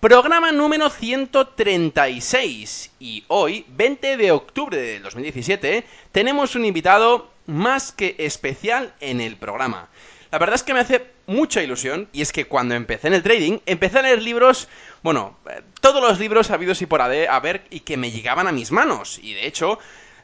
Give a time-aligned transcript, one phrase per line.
[0.00, 8.16] Programa número 136 y hoy, 20 de octubre de 2017, tenemos un invitado más que
[8.18, 9.90] especial en el programa.
[10.30, 13.22] La verdad es que me hace mucha ilusión y es que cuando empecé en el
[13.22, 14.68] trading, empecé a leer libros,
[15.02, 18.72] bueno, eh, todos los libros habidos y por haber y que me llegaban a mis
[18.72, 19.20] manos.
[19.22, 19.78] Y de hecho,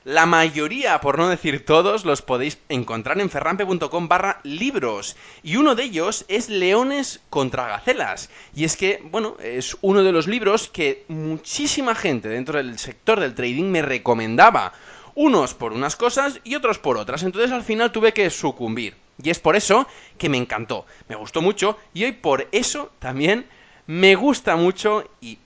[0.06, 5.16] la mayoría, por no decir todos, los podéis encontrar en ferrampe.com barra libros.
[5.42, 8.30] Y uno de ellos es Leones contra Gacelas.
[8.54, 13.18] Y es que, bueno, es uno de los libros que muchísima gente dentro del sector
[13.18, 14.74] del trading me recomendaba.
[15.16, 17.24] Unos por unas cosas y otros por otras.
[17.24, 18.94] Entonces al final tuve que sucumbir.
[19.20, 20.86] Y es por eso que me encantó.
[21.08, 23.46] Me gustó mucho y hoy por eso también
[23.88, 25.38] me gusta mucho y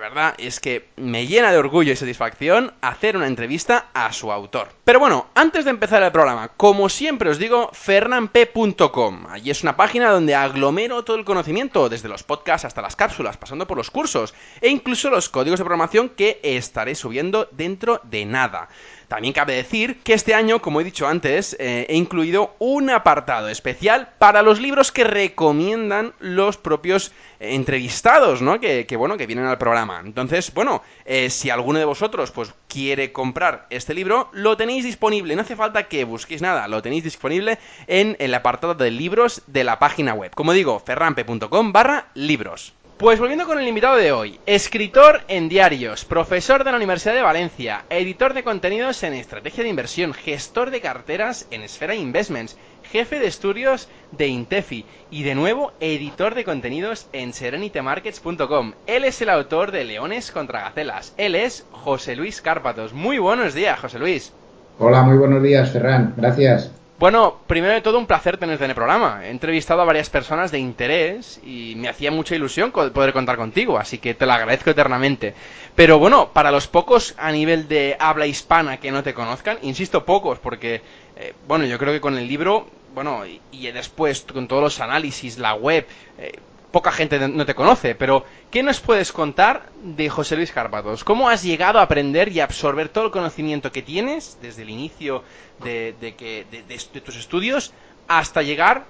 [0.00, 4.30] la verdad es que me llena de orgullo y satisfacción hacer una entrevista a su
[4.30, 4.68] autor.
[4.84, 9.26] Pero bueno, antes de empezar el programa, como siempre os digo, fernanp.com.
[9.28, 13.38] Allí es una página donde aglomero todo el conocimiento, desde los podcasts hasta las cápsulas,
[13.38, 18.24] pasando por los cursos e incluso los códigos de programación que estaré subiendo dentro de
[18.24, 18.68] nada.
[19.08, 23.48] También cabe decir que este año, como he dicho antes, eh, he incluido un apartado
[23.48, 28.60] especial para los libros que recomiendan los propios entrevistados, ¿no?
[28.60, 30.02] Que, bueno, que vienen al programa.
[30.04, 35.34] Entonces, bueno, eh, si alguno de vosotros pues quiere comprar este libro, lo tenéis disponible.
[35.34, 39.64] No hace falta que busquéis nada, lo tenéis disponible en el apartado de libros de
[39.64, 40.32] la página web.
[40.34, 42.74] Como digo, ferrampe.com barra libros.
[42.98, 47.22] Pues volviendo con el invitado de hoy, escritor en diarios, profesor de la Universidad de
[47.22, 53.20] Valencia, editor de contenidos en estrategia de inversión, gestor de carteras en Esfera Investments, jefe
[53.20, 58.72] de estudios de Intefi y de nuevo editor de contenidos en serenitymarkets.com.
[58.88, 61.14] Él es el autor de Leones contra Gacelas.
[61.18, 62.94] Él es José Luis Cárpatos.
[62.94, 64.32] Muy buenos días, José Luis.
[64.80, 66.14] Hola, muy buenos días, Ferran.
[66.16, 66.72] Gracias.
[66.98, 69.24] Bueno, primero de todo un placer tenerte en el programa.
[69.24, 73.78] He entrevistado a varias personas de interés y me hacía mucha ilusión poder contar contigo,
[73.78, 75.32] así que te lo agradezco eternamente.
[75.76, 80.04] Pero bueno, para los pocos a nivel de habla hispana que no te conozcan, insisto
[80.04, 80.82] pocos, porque
[81.16, 85.38] eh, bueno, yo creo que con el libro, bueno, y, después con todos los análisis,
[85.38, 85.86] la web,
[86.18, 86.32] eh,
[86.78, 88.22] poca gente no te conoce, pero
[88.52, 91.02] ¿qué nos puedes contar de José Luis Carpatos?
[91.02, 95.24] ¿Cómo has llegado a aprender y absorber todo el conocimiento que tienes desde el inicio
[95.64, 97.72] de, que, de, tus estudios
[98.06, 98.84] hasta llegar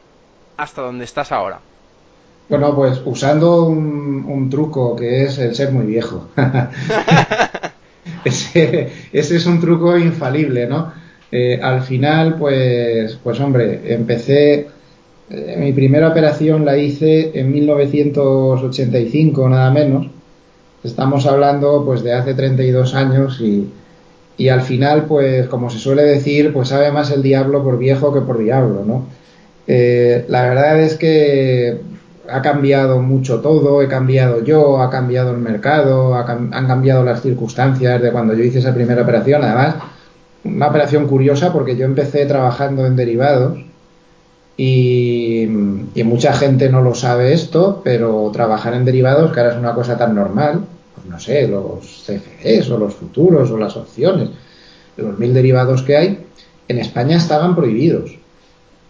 [0.59, 1.61] hasta donde estás ahora?
[2.51, 6.29] Bueno, pues usando un, truco que es el ser muy viejo.
[8.27, 10.93] ese, es un truco infalible, ¿no?
[11.33, 14.69] Eh, al final, pues, pues hombre, empecé
[15.31, 20.09] eh, mi primera operación la hice en 1985, nada menos.
[20.83, 23.71] Estamos hablando pues de hace 32 años y,
[24.39, 28.15] y al final, pues como se suele decir, pues sabe más el diablo por viejo
[28.15, 29.07] que por diablo, ¿no?
[29.67, 31.79] Eh, la verdad es que
[32.31, 38.01] ha cambiado mucho todo, he cambiado yo, ha cambiado el mercado, han cambiado las circunstancias
[38.01, 39.43] de cuando yo hice esa primera operación.
[39.45, 39.77] Además,
[40.45, 43.59] una operación curiosa porque yo empecé trabajando en derivados
[44.61, 45.47] y,
[46.05, 49.97] mucha gente no lo sabe esto, pero trabajar en derivados, que ahora es una cosa
[49.97, 54.31] tan normal, pues no sé, los CFDs o los futuros o las opciones,
[54.97, 56.27] los mil derivados que hay,
[56.67, 58.19] en España estaban prohibidos.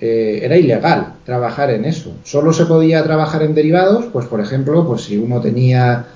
[0.00, 2.14] Eh, era ilegal trabajar en eso.
[2.24, 6.06] Solo se podía trabajar en derivados, pues por ejemplo, pues si uno tenía,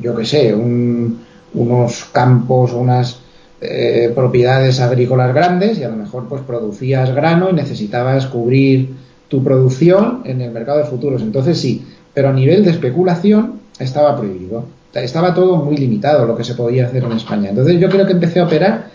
[0.00, 3.18] yo qué sé, unos campos unas
[3.64, 8.90] eh, propiedades agrícolas grandes y a lo mejor pues producías grano y necesitabas cubrir
[9.28, 11.22] tu producción en el mercado de futuros.
[11.22, 14.64] Entonces sí, pero a nivel de especulación estaba prohibido.
[14.92, 17.50] Estaba todo muy limitado lo que se podía hacer en España.
[17.50, 18.90] Entonces yo creo que empecé a operar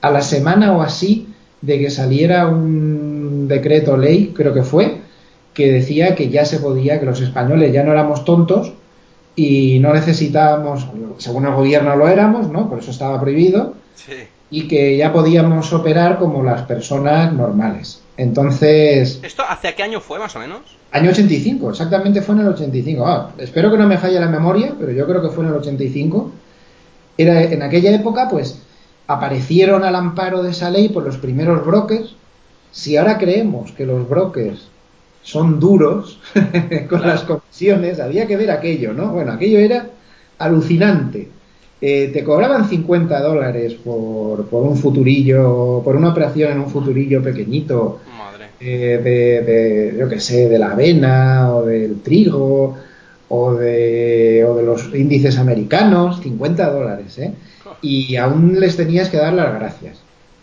[0.00, 1.26] a la semana o así
[1.60, 4.98] de que saliera un decreto ley, creo que fue,
[5.52, 8.72] que decía que ya se podía, que los españoles ya no éramos tontos
[9.34, 10.86] y no necesitábamos,
[11.18, 12.68] según el gobierno lo éramos, ¿no?
[12.68, 13.74] Por eso estaba prohibido.
[13.94, 14.12] Sí.
[14.50, 18.02] Y que ya podíamos operar como las personas normales.
[18.18, 20.60] Entonces, ¿Esto hace qué año fue, más o menos?
[20.92, 23.06] año 85, exactamente fue en el 85.
[23.06, 25.56] Ah, espero que no me falle la memoria, pero yo creo que fue en el
[25.56, 26.30] 85.
[27.16, 28.58] Era en aquella época, pues
[29.06, 32.14] aparecieron al amparo de esa ley por los primeros brokers.
[32.70, 34.68] Si ahora creemos que los brokers
[35.22, 37.06] son duros con Claro.
[37.06, 39.12] las comisiones, había que ver aquello, ¿no?
[39.12, 39.86] Bueno, aquello era
[40.38, 41.28] alucinante.
[41.80, 47.22] Eh, te cobraban 50 dólares por, por un futurillo, por una operación en un futurillo
[47.22, 48.46] pequeñito, Madre.
[48.60, 52.76] eh, de, de, yo qué sé, de la avena o del trigo
[53.28, 57.32] o de, o de los índices americanos, 50 dólares, ¿eh?
[57.80, 59.98] Y aún les tenías que dar las gracias,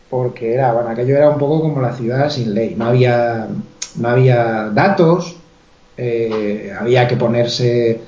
[0.10, 3.48] porque era, bueno, aquello era un poco como la ciudad sin ley, no había,
[3.96, 5.36] no había datos,
[5.98, 8.02] eh, había que ponerse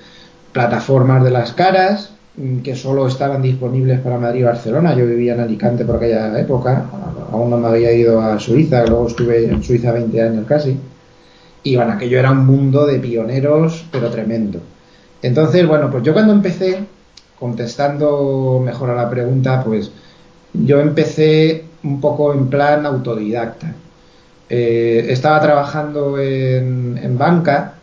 [0.52, 4.96] plataformas de las caras mm, que solo estaban disponibles para Madrid y Barcelona.
[4.96, 6.86] Yo vivía en Alicante por aquella época,
[7.32, 10.78] aún no me había ido a Suiza, luego estuve en Suiza 20 años casi.
[11.64, 14.60] Y bueno, aquello era un mundo de pioneros, pero tremendo.
[15.22, 16.86] Entonces, bueno, pues yo cuando empecé,
[17.40, 19.92] contestando mejor a la pregunta, pues
[20.54, 23.74] yo empecé un poco en plan autodidacta.
[24.54, 27.76] Eh, estaba trabajando en, en banca,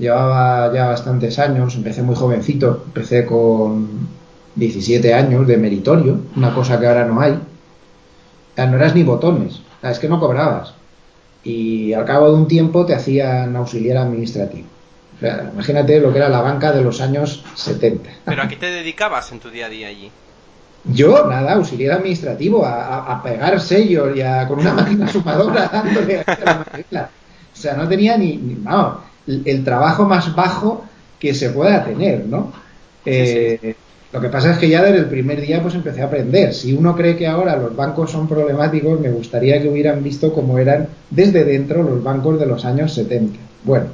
[0.00, 4.08] llevaba ya bastantes años, empecé muy jovencito, empecé con
[4.56, 7.38] 17 años de meritorio, una cosa que ahora no hay.
[8.56, 10.74] No eras ni botones, es que no cobrabas.
[11.44, 14.66] Y al cabo de un tiempo te hacían auxiliar administrativo.
[15.18, 18.10] O sea, imagínate lo que era la banca de los años 70.
[18.24, 20.10] ¿Pero a qué te dedicabas en tu día a día allí?
[20.90, 25.68] Yo, nada, auxiliar administrativo, a, a- a pegar sellos y a, con una máquina sumadora
[25.72, 27.10] dándole a la manivela.
[27.52, 30.84] O sea, no tenía ni, ni- vamos, el, el trabajo más bajo
[31.18, 32.52] que se pueda tener, ¿no?
[33.04, 33.74] Eh,
[34.12, 36.54] Lo que pasa es que ya desde el primer día pues empecé a aprender.
[36.54, 40.58] Si uno cree que ahora los bancos son problemáticos, me gustaría que hubieran visto cómo
[40.58, 43.38] eran desde dentro los bancos de los años 70.
[43.64, 43.86] Bueno,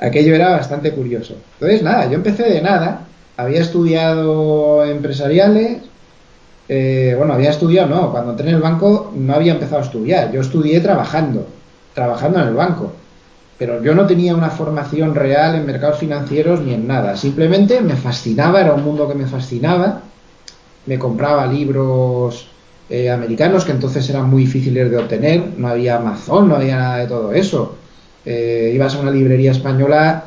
[0.00, 1.36] aquello era bastante curioso.
[1.54, 5.78] Entonces, nada, yo empecé de nada, había estudiado empresariales,
[6.74, 10.32] eh, bueno, había estudiado, no, cuando entré en el banco no había empezado a estudiar,
[10.32, 11.46] yo estudié trabajando,
[11.94, 12.92] trabajando en el banco,
[13.58, 17.94] pero yo no tenía una formación real en mercados financieros ni en nada, simplemente me
[17.96, 20.00] fascinaba, era un mundo que me fascinaba,
[20.86, 22.48] me compraba libros
[22.88, 26.96] eh, americanos que entonces eran muy difíciles de obtener, no había Amazon, no había nada
[26.98, 27.76] de todo eso.
[28.24, 30.24] Eh, ibas a una librería española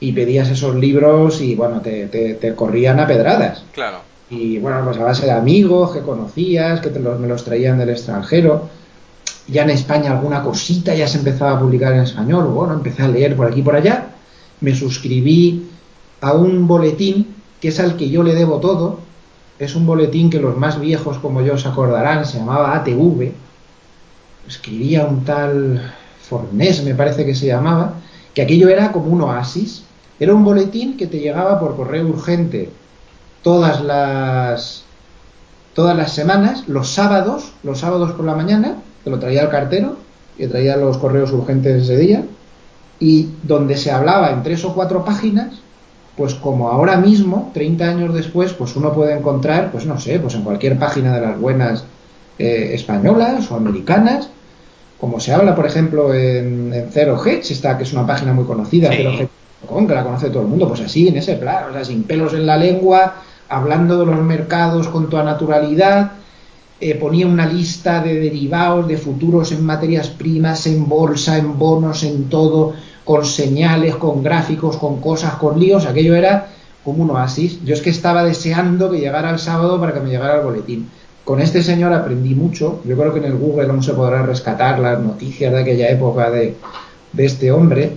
[0.00, 3.64] y pedías esos libros y bueno, te, te- te corrían a pedradas.
[3.72, 3.98] Claro.
[4.32, 7.76] Y bueno, pues a base de amigos que conocías, que te los, me los traían
[7.78, 8.70] del extranjero.
[9.46, 12.46] Ya en España alguna cosita ya se empezaba a publicar en español.
[12.46, 14.06] Bueno, empecé a leer por aquí y por allá.
[14.62, 15.68] Me suscribí
[16.22, 17.26] a un boletín
[17.60, 19.00] que es al que yo le debo todo.
[19.58, 23.32] Es un boletín que los más viejos como yo se acordarán, se llamaba ATV.
[24.48, 25.92] Escribía un tal
[26.22, 27.96] Fornés, me parece que se llamaba,
[28.32, 29.84] que aquello era como un oasis.
[30.18, 32.70] Era un boletín que te llegaba por correo urgente
[33.42, 34.84] todas las
[35.74, 39.96] todas las semanas, los sábados, los sábados por la mañana, te lo traía el cartero,
[40.36, 42.24] que traía los correos urgentes ese día,
[43.00, 45.60] y donde se hablaba en tres o cuatro páginas,
[46.16, 50.34] pues como ahora mismo, 30 años después, pues uno puede encontrar, pues no sé, pues
[50.34, 51.84] en cualquier página de las buenas
[52.38, 54.28] eh, españolas o americanas,
[55.00, 58.44] como se habla, por ejemplo, en, en Zero Hedge, esta que es una página muy
[58.44, 58.98] conocida, Sí.
[58.98, 59.28] Zero
[59.86, 62.34] que la conoce todo el mundo, pues así, en ese plan, o sea, sin pelos
[62.34, 63.14] en la lengua,
[63.52, 66.12] hablando de los mercados con toda naturalidad,
[66.80, 72.02] eh, ponía una lista de derivados, de futuros en materias primas, en bolsa, en bonos,
[72.02, 72.72] en todo,
[73.04, 76.48] con señales, con gráficos, con cosas, con líos, aquello era
[76.82, 77.62] como un oasis.
[77.64, 80.88] Yo es que estaba deseando que llegara el sábado para que me llegara el boletín.
[81.24, 84.80] Con este señor aprendí mucho, yo creo que en el Google aún se podrá rescatar
[84.80, 86.56] las noticias de aquella época de,
[87.12, 87.96] de este hombre.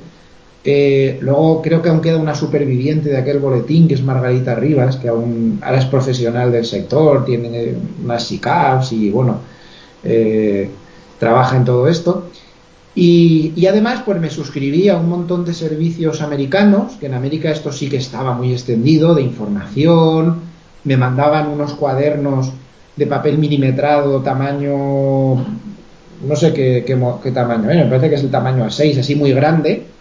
[0.68, 4.98] Eh, luego creo que aún queda una superviviente de aquel boletín, que es Margarita Rivas,
[4.98, 9.42] que aún ahora es profesional del sector, tiene unas SICAPs y bueno,
[10.04, 10.68] eh,
[11.20, 12.30] trabaja en todo esto.
[12.96, 17.72] Y, además, pues me suscribí a un montón de servicios americanos, que en América esto
[17.72, 20.40] sí que estaba muy extendido, de información,
[20.86, 22.54] me mandaban unos cuadernos
[22.96, 27.84] de papel milimetrado, tamaño, no sé qué, qué qué tamaño, ¿eh?
[27.84, 29.95] me parece que es el tamaño A6, así muy grande.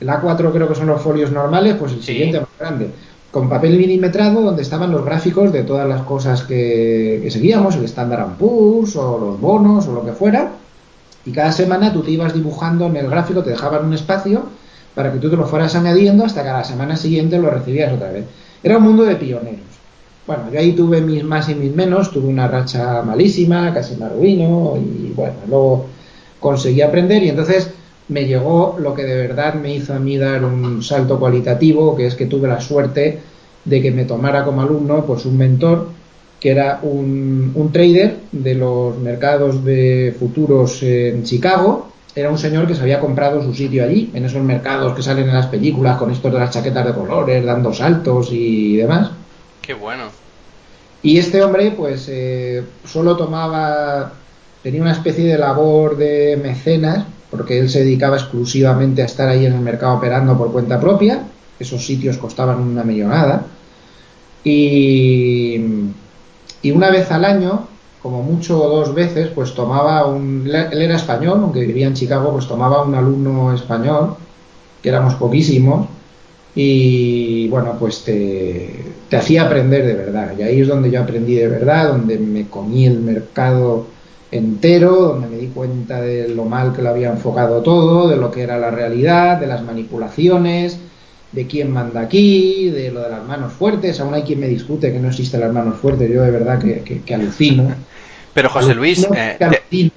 [0.00, 2.06] El A4 creo que son los folios normales, pues el Sí.
[2.12, 2.90] siguiente más grande.
[3.30, 7.84] Con papel milimetrado donde estaban los gráficos de todas las cosas que, que seguíamos, el
[7.84, 10.52] Standard Poor's o los bonos o lo que fuera.
[11.24, 14.42] Y cada semana tú te ibas dibujando en el gráfico, te dejaban un espacio
[14.94, 17.92] para que tú te lo fueras añadiendo hasta que a la semana siguiente lo recibías
[17.92, 18.24] otra vez.
[18.62, 19.60] Era un mundo de pioneros.
[20.26, 24.06] Bueno, yo ahí tuve mis más y mis menos, tuve una racha malísima, casi me
[24.06, 25.86] arruino y bueno, luego
[26.40, 27.70] conseguí aprender y entonces
[28.08, 32.06] me llegó lo que de verdad me hizo a mí dar un salto cualitativo, que
[32.06, 33.20] es que tuve la suerte
[33.64, 35.88] de que me tomara como alumno pues un mentor
[36.38, 42.66] que era un, un trader de los mercados de futuros en Chicago era un señor
[42.66, 45.98] que se había comprado su sitio allí, en esos mercados que salen en las películas
[45.98, 49.10] con estos de las chaquetas de colores, dando saltos y demás.
[49.60, 50.04] Qué bueno.
[51.02, 54.14] Y este hombre, pues, eh, solo tomaba,
[54.62, 59.46] tenía una especie de labor de mecenas, porque él se dedicaba exclusivamente a estar ahí
[59.46, 61.22] en el mercado operando por cuenta propia.
[61.58, 63.46] Esos sitios costaban una millonada.
[64.44, 65.60] Y,
[66.62, 67.68] y una vez al año
[68.06, 70.46] como mucho dos veces, pues tomaba un...
[70.46, 74.14] Él era español, aunque vivía en Chicago, pues tomaba un alumno español,
[74.80, 75.88] que éramos poquísimos,
[76.54, 80.34] y bueno, pues te, te hacía aprender de verdad.
[80.38, 83.86] Y ahí es donde yo aprendí de verdad, donde me comí el mercado
[84.30, 88.30] entero, donde me di cuenta de lo mal que lo había enfocado todo, de lo
[88.30, 90.78] que era la realidad, de las manipulaciones,
[91.32, 94.00] de quién manda aquí, de lo de las manos fuertes.
[94.00, 96.10] Aún hay quien me discute que no existen las manos fuertes.
[96.10, 97.74] Yo de verdad que, que alucino.
[98.36, 99.90] Pero José Luis, eh, te,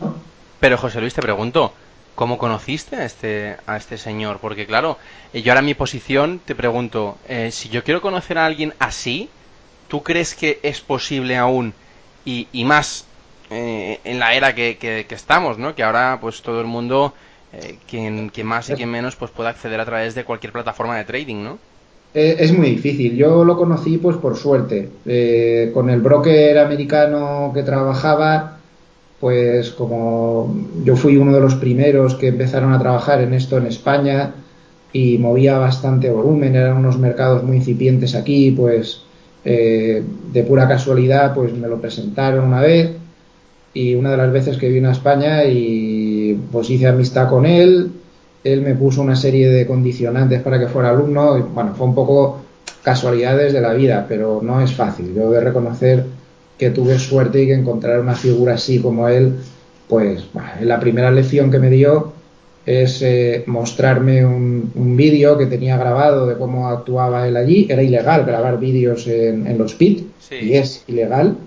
[0.62, 1.74] pero José Luis te pregunto,
[2.16, 4.40] ¿cómo conociste a este a este señor?
[4.40, 4.98] Porque claro,
[5.34, 8.74] eh, yo ahora en mi posición te pregunto, eh, si yo quiero conocer a alguien
[8.80, 9.28] así,
[9.90, 11.74] ¿tú crees que es posible aún
[12.24, 13.08] y, y más
[13.50, 15.76] en la era que, estamos, ¿no?
[15.76, 17.14] Que ahora pues todo el mundo,
[17.88, 21.06] quien, quien más y quien menos, pues puede acceder a través de cualquier plataforma de
[21.06, 21.58] trading, ¿no?
[22.14, 23.16] es muy difícil.
[23.16, 24.90] Yo lo conocí pues por suerte.
[25.06, 28.58] Eh, con el broker americano que trabajaba,
[29.20, 33.68] pues como yo fui uno de los primeros que empezaron a trabajar en esto en
[33.68, 34.34] España
[34.92, 39.02] y movía bastante volumen, eran unos mercados muy incipientes aquí, pues
[39.46, 42.92] eh, de pura casualidad pues me lo presentaron una vez
[43.74, 47.92] y una de las veces que vine a España y pues hice amistad con él
[48.44, 51.38] él me puso una serie de condicionantes para que fuera alumno.
[51.38, 52.42] Y, bueno, fue un poco
[52.84, 55.14] casualidades de la vida, pero no es fácil.
[55.14, 56.06] Yo de reconocer
[56.58, 59.36] que tuve suerte y que encontrar una figura así como él,
[59.88, 60.26] pues
[60.62, 62.14] la primera lección que me dio
[62.66, 67.68] es eh, mostrarme un, vídeo que tenía grabado de cómo actuaba él allí.
[67.70, 70.08] Era ilegal grabar vídeos en, los PIT
[70.42, 71.38] y es ilegal.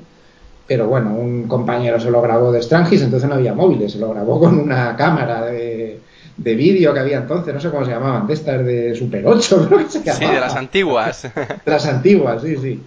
[0.73, 4.09] Pero bueno, un compañero se lo grabó de Strangis, entonces no había móviles, se lo
[4.09, 6.01] grabó con una cámara de,
[6.35, 9.67] de vídeo que había entonces, no sé cómo se llamaban, de estas de Super 8,
[9.69, 11.25] creo que se Sí, de las antiguas.
[11.25, 12.81] De las antiguas, sí, sí.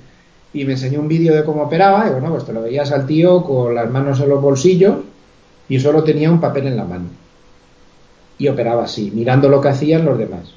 [0.53, 3.05] Y me enseñó un vídeo de cómo operaba, y bueno, pues te lo veías al
[3.05, 4.95] tío con las manos en los bolsillos
[5.69, 7.05] y solo tenía un papel en la mano.
[8.39, 10.55] Y operaba así, mirando lo que hacían los demás.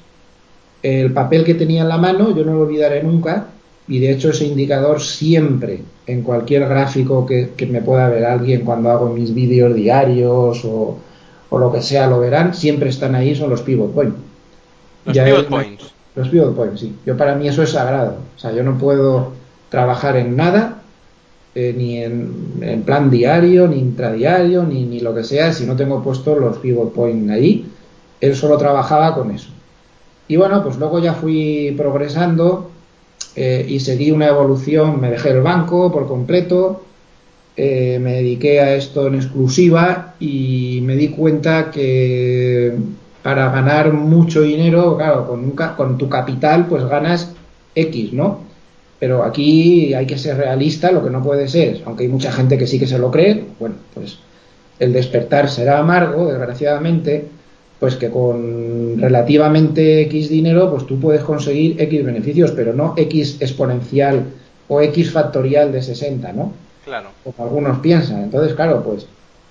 [0.81, 3.49] El papel que tenía en la mano, yo no lo olvidaré nunca,
[3.89, 8.61] y de hecho ese indicador siempre, en cualquier gráfico que, que me pueda ver alguien
[8.61, 10.97] cuando hago mis vídeos diarios o,
[11.49, 14.15] o lo que sea lo verán, siempre están ahí, son los pivot points.
[15.05, 15.93] Los pivot points.
[16.15, 16.95] Los pivot points, sí.
[17.03, 18.17] Yo para mí eso es sagrado.
[18.35, 19.31] O sea, yo no puedo
[19.69, 20.83] trabajar en nada,
[21.55, 26.03] eh, ni en, plan diario, ni intradiario, ni, ni lo que sea, si no tengo
[26.03, 27.65] puesto los pivot points ahí.
[28.21, 29.49] Él solo trabajaba con eso.
[30.27, 32.68] Y bueno, pues luego ya fui progresando
[33.41, 36.83] eh, y seguí una evolución, me dejé el banco por completo,
[37.55, 42.75] eh, me dediqué a esto en exclusiva y me di cuenta que
[43.23, 47.31] para ganar mucho dinero, claro, con, con tu capital pues ganas
[47.75, 48.41] X, ¿no?
[48.99, 52.57] Pero aquí hay que ser realista, lo que no puede ser, aunque hay mucha gente
[52.57, 54.17] que sí que se lo cree, bueno, pues
[54.79, 57.29] el despertar será amargo, desgraciadamente,
[57.79, 63.37] pues que con relativamente X dinero, pues tú puedes conseguir X beneficios, pero no X
[63.39, 64.25] exponencial
[64.67, 66.51] o X factorial de 60, ¿no?
[66.83, 67.09] Claro.
[67.23, 68.23] Como algunos piensan.
[68.23, 69.07] Entonces, claro, pues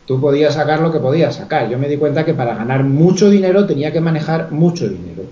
[0.06, 1.70] tú podías sacar lo que podías sacar.
[1.70, 5.22] Yo me di cuenta que para ganar mucho dinero tenía que manejar mucho dinero.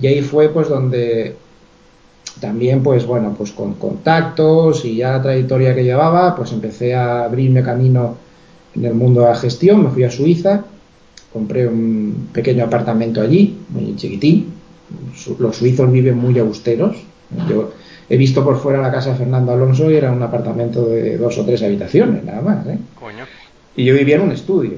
[0.00, 1.36] Y ahí fue pues donde
[2.40, 7.24] también pues bueno, pues con contactos y ya la trayectoria que llevaba, pues empecé a
[7.24, 8.16] abrirme camino
[8.74, 10.64] en el mundo de la gestión, me fui a Suiza,
[11.32, 14.52] compré un pequeño apartamento allí, muy chiquitín.
[15.38, 16.96] Los suizos viven muy austeros.
[17.48, 17.72] Yo
[18.08, 21.38] he visto por fuera la casa de Fernando Alonso y era un apartamento de dos
[21.38, 22.66] o tres habitaciones, nada más.
[22.66, 22.78] ¿eh?
[23.76, 24.72] Y yo vivía en un estudio.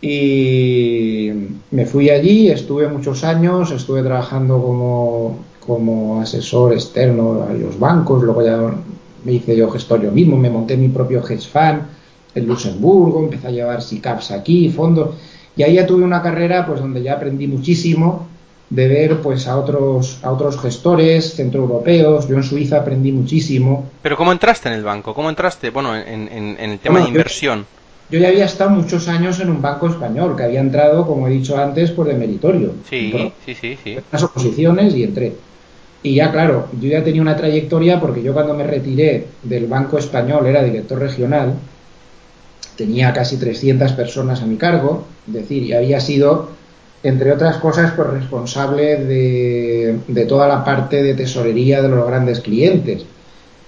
[0.00, 1.30] Y
[1.70, 8.22] me fui allí, estuve muchos años, estuve trabajando como, como asesor externo a los bancos,
[8.22, 8.74] luego ya
[9.24, 11.82] me hice yo gestor yo mismo, me monté mi propio hedge fund
[12.34, 15.16] en Luxemburgo, empecé a llevar SICAPs aquí, fondos,
[15.56, 18.28] y ahí ya tuve una carrera pues donde ya aprendí muchísimo
[18.68, 22.28] de ver pues a otros a otros gestores centroeuropeos.
[22.28, 23.88] Yo en Suiza aprendí muchísimo.
[24.02, 25.14] Pero ¿cómo entraste en el banco?
[25.14, 27.66] ¿Cómo entraste, bueno, en, en, el tema de inversión?
[28.10, 31.30] Yo, ya había estado muchos años en un banco español, que había entrado, como he
[31.30, 32.74] dicho antes, por de meritorio.
[32.88, 33.12] Sí,
[33.44, 33.96] sí, sí, sí.
[34.12, 35.32] Las oposiciones y entré.
[36.04, 39.98] Y ya, claro, yo ya tenía una trayectoria porque yo cuando me retiré del Banco
[39.98, 41.54] Español era director regional,
[42.76, 46.56] tenía casi 300 personas a mi cargo, es decir, y había sido
[47.02, 53.04] entre otras cosas, pues responsable de, toda la parte de tesorería de los grandes clientes.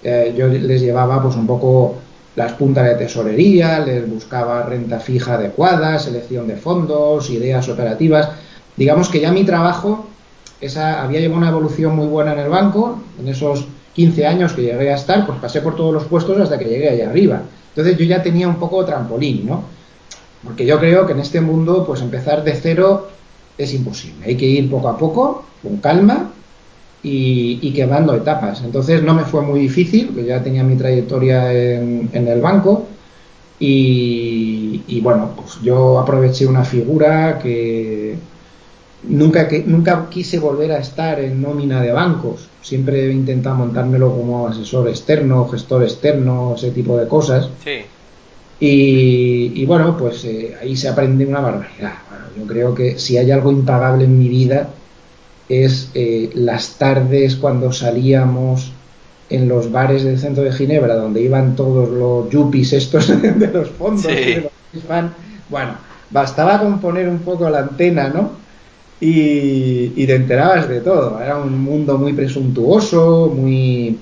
[0.03, 1.97] Eh, yo les llevaba pues un poco
[2.35, 8.29] las puntas de tesorería, les buscaba renta fija adecuada, selección de fondos, ideas operativas.
[8.77, 10.07] Digamos que ya mi trabajo
[10.61, 14.62] esa, había llevado una evolución muy buena en el banco, en esos 15 años que
[14.62, 17.43] llegué a estar, pues pasé por todos los puestos hasta que llegué allá arriba.
[17.78, 19.62] Entonces yo ya tenía un poco trampolín, ¿no?
[20.42, 23.06] Porque yo creo que en este mundo, pues empezar de cero
[23.56, 24.26] es imposible.
[24.26, 26.32] Hay que ir poco a poco, con calma
[27.04, 28.62] y, quemando etapas.
[28.64, 32.88] Entonces no me fue muy difícil, que ya tenía mi trayectoria en, el banco.
[33.61, 38.16] Y, bueno, pues yo aproveché una figura que
[39.05, 42.49] nunca, que nunca quise volver a estar en nómina de bancos.
[42.62, 47.49] Siempre he intentado montármelo como asesor externo, gestor externo, ese tipo de cosas.
[47.62, 47.81] Sí.
[48.61, 51.95] Y, bueno, pues eh, ahí se aprende una barbaridad.
[52.37, 54.71] yo creo que si hay algo impagable en mi vida
[55.49, 58.73] es eh, las tardes cuando salíamos
[59.31, 63.71] en los bares del centro de Ginebra, donde iban todos los yuppies estos de los
[63.71, 64.83] fondos, de los
[65.49, 65.75] Bueno,
[66.11, 68.48] bastaba con poner un poco la antena, ¿no?
[69.00, 71.21] Y, y te enterabas de todo.
[71.23, 73.99] Era un mundo muy presuntuoso, muy...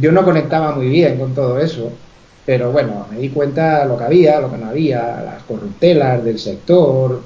[0.00, 1.90] Yo no conectaba muy bien con todo eso
[2.44, 6.38] pero bueno, me di cuenta lo que había, lo que no había, las corruptelas del
[6.38, 7.22] sector.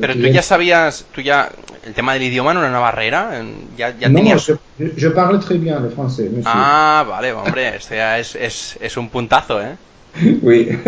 [0.00, 1.50] Pero tú ya sabías, tú ya,
[1.84, 3.42] el tema del idioma no era una barrera,
[3.76, 4.46] ya, ya no, tenías...
[4.46, 8.96] yo, yo parle très bien le français, Ah, vale, hombre, este ya es, es, es
[8.96, 9.76] un puntazo, ¿eh?
[10.42, 10.78] Oui.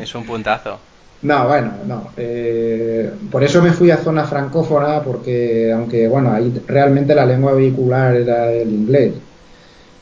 [0.00, 0.78] es un puntazo.
[1.22, 2.10] No, bueno, no.
[2.16, 7.52] Eh, por eso me fui a zona francófona, porque aunque, bueno, ahí realmente la lengua
[7.52, 9.14] vehicular era el inglés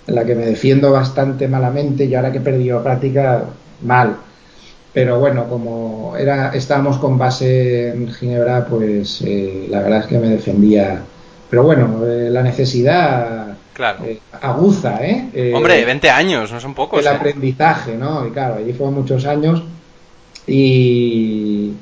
[0.06, 3.44] en la que me defiendo bastante malamente y ahora que he perdido práctica,
[3.82, 4.16] mal.
[4.92, 10.18] Pero bueno, como era, estábamos con base en Ginebra, pues eh, la verdad es que
[10.18, 11.02] me defendía.
[11.50, 14.04] Pero bueno, eh, la necesidad claro.
[14.04, 15.52] Eh, aguza, ¿eh?
[15.54, 17.00] Hombre, 20 años, no son pocos.
[17.00, 18.26] El aprendizaje, ¿no?
[18.26, 19.62] Y claro, allí fueron muchos años
[20.46, 21.72] y,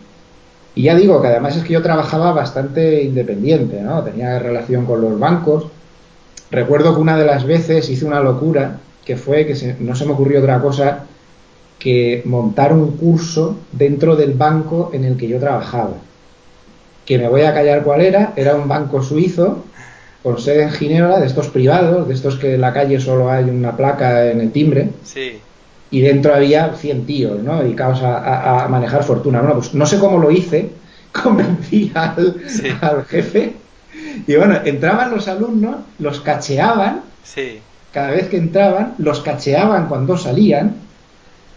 [0.77, 4.03] ya digo que además es que yo trabajaba bastante independiente, ¿no?
[4.03, 5.67] Tenía relación con los bancos
[6.55, 10.13] Recuerdo que una de las veces hice una locura, que fue que no se me
[10.13, 11.05] ocurrió otra cosa
[11.81, 15.95] que montar un curso dentro del banco en el que yo trabajaba.
[17.05, 19.65] Que me voy a callar cuál era, era un banco suizo
[20.23, 23.45] con sede en Ginebra, de estos privados, de estos que en la calle solo hay
[23.45, 24.91] una placa en el timbre.
[25.03, 25.41] Sí.
[25.95, 27.63] Y dentro había 100 tíos, ¿no?
[27.63, 29.41] Dedicados a, manejar fortuna.
[29.41, 30.71] Bueno, pues no sé cómo lo hice,
[31.13, 32.37] convencí al,
[32.81, 33.55] al jefe
[34.27, 37.03] y bueno, entraban los alumnos, los cacheaban.
[37.23, 37.61] Sí.
[37.93, 40.77] Cada vez que entraban, los cacheaban cuando salían.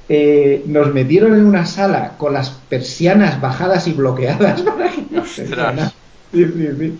[0.09, 5.25] Eh, nos metieron en una sala con las persianas bajadas y bloqueadas para que no
[5.25, 5.53] se sí,
[6.31, 6.99] sí, sí.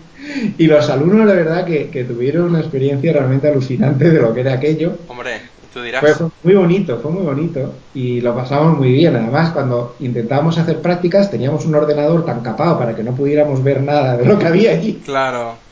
[0.58, 4.40] Y los alumnos, la verdad, que, que, tuvieron una experiencia realmente alucinante de lo que
[4.40, 4.98] era aquello.
[5.08, 5.40] Hombre,
[5.72, 6.00] tú dirás.
[6.00, 7.74] Fue, muy bonito, fue muy bonito.
[7.94, 9.16] Y lo pasamos muy bien.
[9.16, 13.82] Además, cuando intentábamos hacer prácticas, teníamos un ordenador tan capado para que no pudiéramos ver
[13.82, 15.00] nada de lo que había allí.
[15.04, 15.68] Claro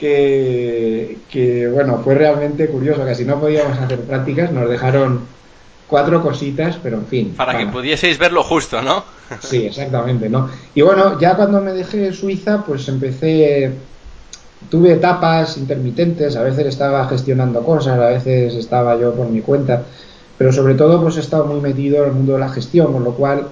[0.00, 5.26] que, bueno, fue realmente curioso, que si no podíamos hacer prácticas nos dejaron
[5.86, 7.34] cuatro cositas, pero en fin.
[7.36, 9.04] Para que pudieseis ver lo justo, ¿no?
[9.40, 10.48] Sí, exactamente, ¿no?
[10.74, 13.72] Y bueno, ya cuando me dejé Suiza, pues empecé,
[14.68, 19.82] tuve etapas intermitentes, a veces estaba gestionando cosas, a veces estaba yo por mi cuenta,
[20.36, 23.04] pero sobre todo pues he estado muy metido en el mundo de la gestión, con
[23.04, 23.48] lo cual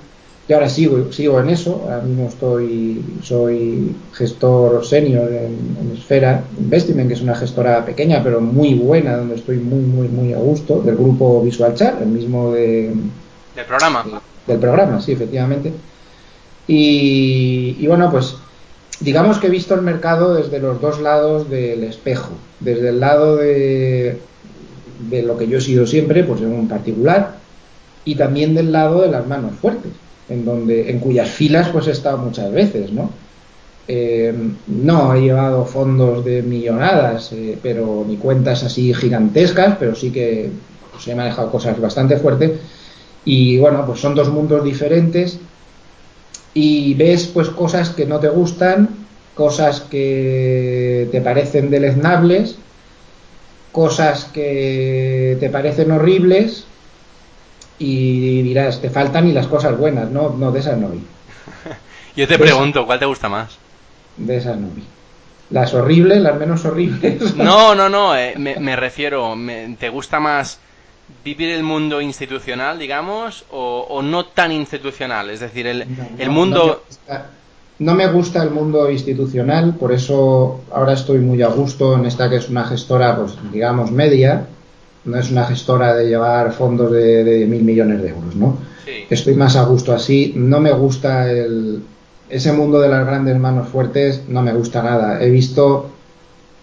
[0.48, 7.08] y ahora sigo, sigo en eso, ahora mismo estoy, soy gestor senior en, Esfera Investment,
[7.08, 10.80] que es una gestora pequeña pero muy buena, donde estoy muy, muy, muy a gusto,
[10.80, 12.94] del grupo Visual Chat, el mismo de,
[13.54, 14.22] del programa.
[14.46, 15.70] del programa, sí, efectivamente.
[16.66, 18.36] Y, y bueno, pues
[19.00, 23.36] digamos que he visto el mercado desde los dos lados del espejo, desde el lado
[23.36, 24.18] de,
[25.10, 27.36] de lo que yo he sido siempre, pues en un particular,
[28.04, 29.92] y también del lado de las manos fuertes
[30.28, 33.10] en, donde, en cuyas filas pues he estado muchas veces, ¿no?
[33.90, 34.34] Eh,
[34.66, 40.50] no he llevado fondos de millonadas, eh, pero ni cuentas así gigantescas, pero sí que
[40.92, 42.52] pues, he manejado cosas bastante fuertes.
[43.24, 45.40] Y bueno, pues son dos mundos diferentes
[46.54, 48.88] y ves pues cosas que no te gustan,
[49.34, 52.56] cosas que te parecen deleznables,
[53.72, 56.64] cosas que te parecen horribles
[57.78, 61.00] y dirás, te faltan y las cosas buenas, no, no de esas no vi.
[62.16, 63.58] Yo te pregunto, ¿cuál te gusta más?
[64.16, 64.82] De esas no vi.
[65.50, 67.36] Las horribles, las menos horribles.
[67.36, 69.36] No, no, no, eh, me, refiero,
[69.78, 70.58] ¿te gusta más
[71.24, 75.30] vivir el mundo institucional, digamos, o, no tan institucional?
[75.30, 75.86] Es decir, el,
[76.18, 76.82] el mundo...
[77.80, 82.28] No me, gusta, el mundo institucional, por eso ahora estoy muy a gusto en esta
[82.28, 84.46] que es una gestora, pues digamos, media,
[85.04, 88.58] no es una gestora de llevar fondos de, mil millones de euros, ¿no?
[89.08, 91.82] Estoy más a gusto así, no me gusta el,
[92.28, 95.22] ese mundo de las grandes manos fuertes, no me gusta nada.
[95.22, 95.90] He visto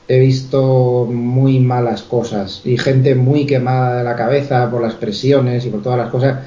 [0.07, 5.65] he visto muy malas cosas y gente muy quemada de la cabeza por las presiones
[5.65, 6.39] y por todas las cosas.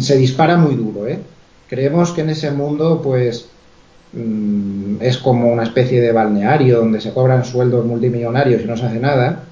[0.00, 1.18] Se dispara muy duro, ¿eh?
[1.68, 3.48] Creemos que en ese mundo, pues,
[4.12, 8.86] mm, es como una especie de balneario donde se cobran sueldos multimillonarios y no se
[8.86, 9.44] hace nada,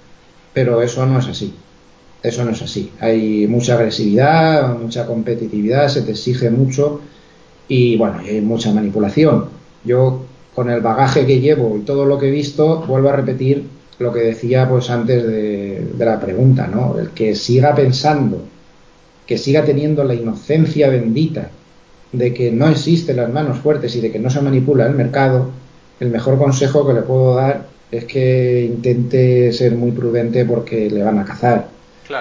[0.55, 1.55] pero eso no es así.
[2.23, 2.93] Eso no es así.
[3.01, 7.01] Hay mucha agresividad, mucha competitividad, se te exige mucho
[7.69, 9.47] y bueno, hay mucha manipulación.
[9.85, 13.65] Yo con el bagaje que llevo y todo lo que he visto, vuelvo a repetir
[13.99, 16.99] lo que decía pues antes de, la pregunta, ¿no?
[16.99, 18.43] El que siga pensando,
[19.27, 21.51] que siga teniendo la inocencia bendita
[22.13, 25.51] de que no existen las manos fuertes y de que no se manipula el mercado,
[26.01, 31.03] el mejor consejo que le puedo dar es que intente ser muy prudente porque le
[31.03, 31.69] van a cazar.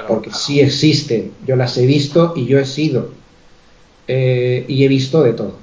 [0.07, 3.09] porque sí existen, yo las he visto y yo he sido.
[4.07, 5.61] Eh, y he visto de todo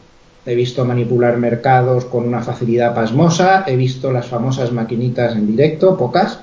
[0.49, 5.95] he visto manipular mercados con una facilidad pasmosa, he visto las famosas maquinitas en directo,
[5.99, 6.41] pocas,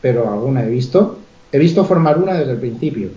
[0.00, 1.18] pero alguna he visto.
[1.50, 3.08] He visto formar una desde el principio.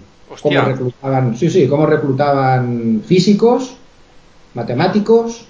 [0.42, 3.76] Cómo reclutaban, sí, sí, cómo reclutaban físicos,
[4.56, 5.46] matemáticos,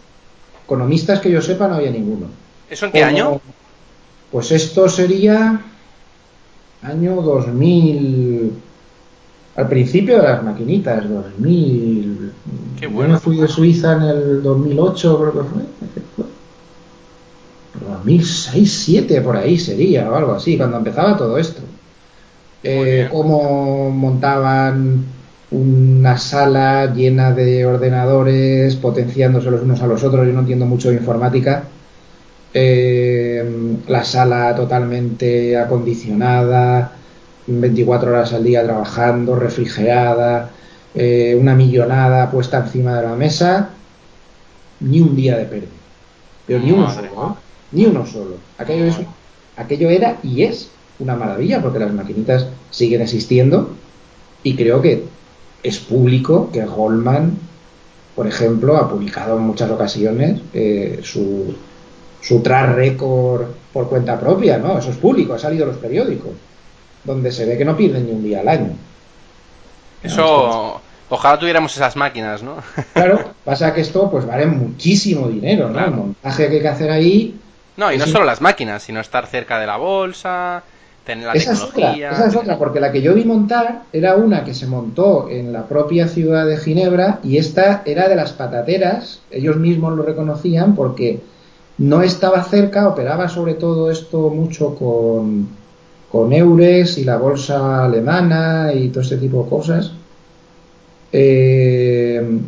[0.65, 2.27] economistas que yo sepa no había ninguno.
[2.69, 3.39] ¿Eso en qué año?
[4.29, 5.61] Pues esto sería
[6.81, 8.51] año 2000
[9.55, 12.31] al principio de las maquinitas, 2000.
[12.79, 13.09] Qué bueno.
[13.09, 15.61] Yo me fui de Suiza en el 2008, creo que fue.
[17.87, 21.61] 2006, 2007 por ahí sería, o algo así, cuando empezaba todo esto.
[22.63, 25.05] Eh, cómo montaban
[25.51, 30.25] una sala llena de ordenadores, potenciándose los unos a los otros.
[30.25, 31.63] Yo no entiendo mucho de informática.
[32.53, 36.93] Eh, la sala totalmente acondicionada,
[37.47, 40.51] 24 horas al día trabajando, refrigerada,
[40.95, 43.69] eh, una millonada puesta encima de la mesa,
[44.79, 45.69] ni un día de pérdida.
[46.47, 47.37] Pero ni uno solo,
[47.71, 48.37] ni uno solo.
[48.57, 48.97] Aquello, es,
[49.57, 53.71] aquello era y es una maravilla porque las maquinitas siguen existiendo
[54.43, 55.03] y creo que
[55.63, 57.37] es público que Goldman,
[58.15, 61.55] por ejemplo, ha publicado en muchas ocasiones eh, su,
[62.21, 64.77] su track record por cuenta propia, ¿no?
[64.77, 66.31] Eso es público, ha salido en los periódicos
[67.05, 68.73] donde se ve que no pierden ni un día al año.
[70.03, 72.57] Eso, ojalá tuviéramos esas máquinas, ¿no?
[72.93, 75.79] Claro, pasa que esto pues vale muchísimo dinero, ¿no?
[75.83, 77.39] El montaje que hay que hacer ahí.
[77.77, 80.63] No, y no solo las máquinas, sino estar cerca de la bolsa,
[81.05, 82.09] tener la esa tecnología.
[82.09, 84.67] Es otra, esa es otra, porque la que yo vi montar era una que se
[84.67, 89.95] montó en la propia ciudad de Ginebra y esta era de las patateras, ellos mismos
[89.97, 91.21] lo reconocían porque
[91.77, 95.49] no estaba cerca, operaba sobre todo esto mucho con
[96.15, 99.91] con Eures y la bolsa alemana y todo este tipo de cosas.
[101.11, 102.39] Eh,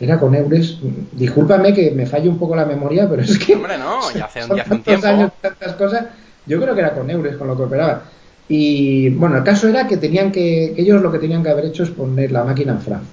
[0.00, 0.78] era con Eures.
[1.12, 3.54] Discúlpame que me falle un poco la memoria, pero es que.
[3.54, 5.06] Hombre, no, ya hace, un tiempo.
[5.06, 6.06] años, tantas cosas.
[6.46, 8.04] Yo creo que era con Eures con lo que operaba.
[8.48, 10.72] Y bueno, el caso era que tenían que.
[10.74, 13.10] Ellos lo que tenían que haber hecho es poner la máquina en Francia.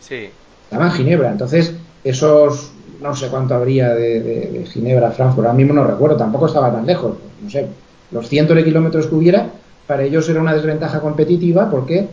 [0.00, 0.28] Sí.
[0.64, 1.30] Estaba en Ginebra.
[1.30, 1.72] Entonces,
[2.04, 2.72] esos.
[3.00, 5.46] No sé cuánto habría de, de Ginebra a Frankfurt.
[5.46, 6.18] Ahora mismo no recuerdo.
[6.18, 7.16] Tampoco estaba tan lejos.
[7.42, 7.66] No sé,
[8.10, 9.50] los cientos de kilómetros que hubiera,
[9.86, 12.08] para ellos era una desventaja competitiva porque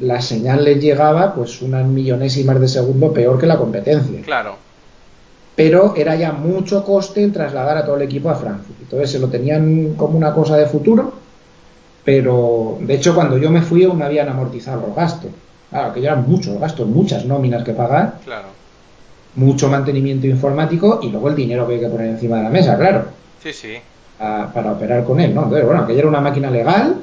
[0.00, 4.20] la señal les llegaba pues unas millonésimas de segundo peor que la competencia.
[4.22, 4.56] Claro.
[5.56, 8.80] Pero era ya mucho coste en trasladar a todo el equipo a Frankfurt.
[8.82, 11.12] Entonces se lo tenían como una cosa de futuro,
[12.04, 15.30] pero de hecho cuando yo me fui aún me habían amortizado los gastos.
[15.70, 18.18] Claro, que ya eran muchos gastos, muchas nóminas que pagar.
[18.24, 18.48] Claro.
[19.36, 22.76] Mucho mantenimiento informático y luego el dinero que hay que poner encima de la mesa,
[22.76, 23.06] claro.
[23.42, 23.78] Sí, sí
[24.18, 25.44] para operar con él, ¿no?
[25.44, 26.96] Entonces, bueno, aquella era una máquina legal,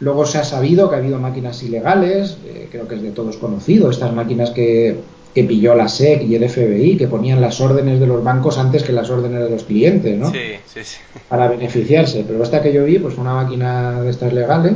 [0.00, 3.36] luego se ha sabido que ha habido máquinas ilegales, eh, creo que es de todos
[3.36, 4.98] conocido, estas máquinas que,
[5.34, 8.82] que, pilló la SEC y el FBI, que ponían las órdenes de los bancos antes
[8.82, 10.30] que las órdenes de los clientes, ¿no?
[10.30, 10.98] Sí, sí, sí.
[11.28, 14.74] Para beneficiarse, pero esta que yo vi, pues fue una máquina de estas legales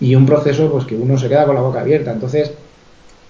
[0.00, 2.12] y un proceso pues que uno se queda con la boca abierta.
[2.12, 2.52] Entonces,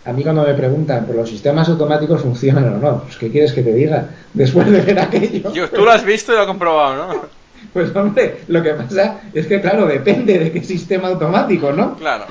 [0.04, 3.02] a mí cuando me preguntan, ¿pero los sistemas automáticos funcionan o no?
[3.02, 4.08] Pues, ¿qué quieres que te diga?
[4.34, 5.52] Después de ver aquello.
[5.52, 7.41] Yo, tú lo has visto y lo has comprobado, ¿no?
[7.72, 11.96] Pues hombre, lo que pasa es que, claro, depende de qué sistema automático, ¿no?
[11.96, 12.26] Claro.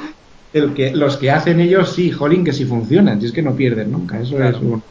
[0.54, 3.20] El que, los que hacen ellos, sí, jolín, que sí funcionan.
[3.22, 4.20] Si es que no pierden nunca.
[4.20, 4.58] Eso Claro.
[4.58, 4.84] es un...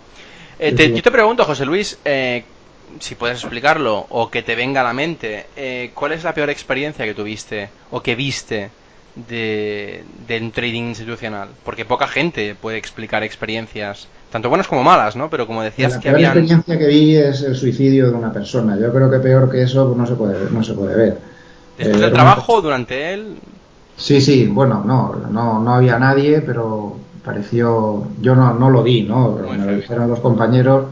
[0.58, 2.44] Eh, te- yo te pregunto, José Luis, eh,
[2.98, 6.50] si puedes explicarlo o que te venga a la mente, eh, ¿cuál es la peor
[6.50, 8.70] experiencia que tuviste o que viste
[9.14, 11.48] de, de un trading institucional?
[11.64, 15.28] Porque poca gente puede explicar experiencias, tanto buenas como malas, ¿no?
[15.30, 16.38] Pero como decías La que habían...
[16.38, 18.78] experiencia que vi es el suicidio de una persona.
[18.78, 21.18] Yo creo que peor que eso pues, no se puede, no se puede ver.
[21.78, 23.36] Después Eh, del trabajo, durante él...
[23.96, 29.02] Sí, sí, bueno, no, no, no había nadie, pero pareció, yo no, no lo vi,
[29.02, 29.36] ¿no?
[29.36, 30.86] Pero me lo dijeron los compañeros.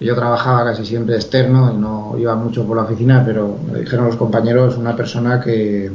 [0.00, 3.78] Yo trabajaba casi siempre externo y no iba mucho por la oficina, pero me lo
[3.78, 5.92] dijeron los compañeros, una persona que,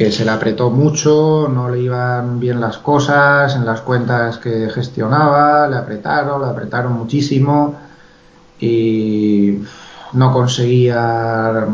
[0.00, 4.70] que se le apretó mucho, no le iban bien las cosas en las cuentas que
[4.70, 7.74] gestionaba, le apretaron, le apretaron muchísimo
[8.58, 9.58] y
[10.14, 11.66] no conseguía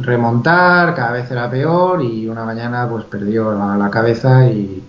[0.00, 4.80] remontar, cada vez era peor y una mañana pues perdió la, la cabeza y,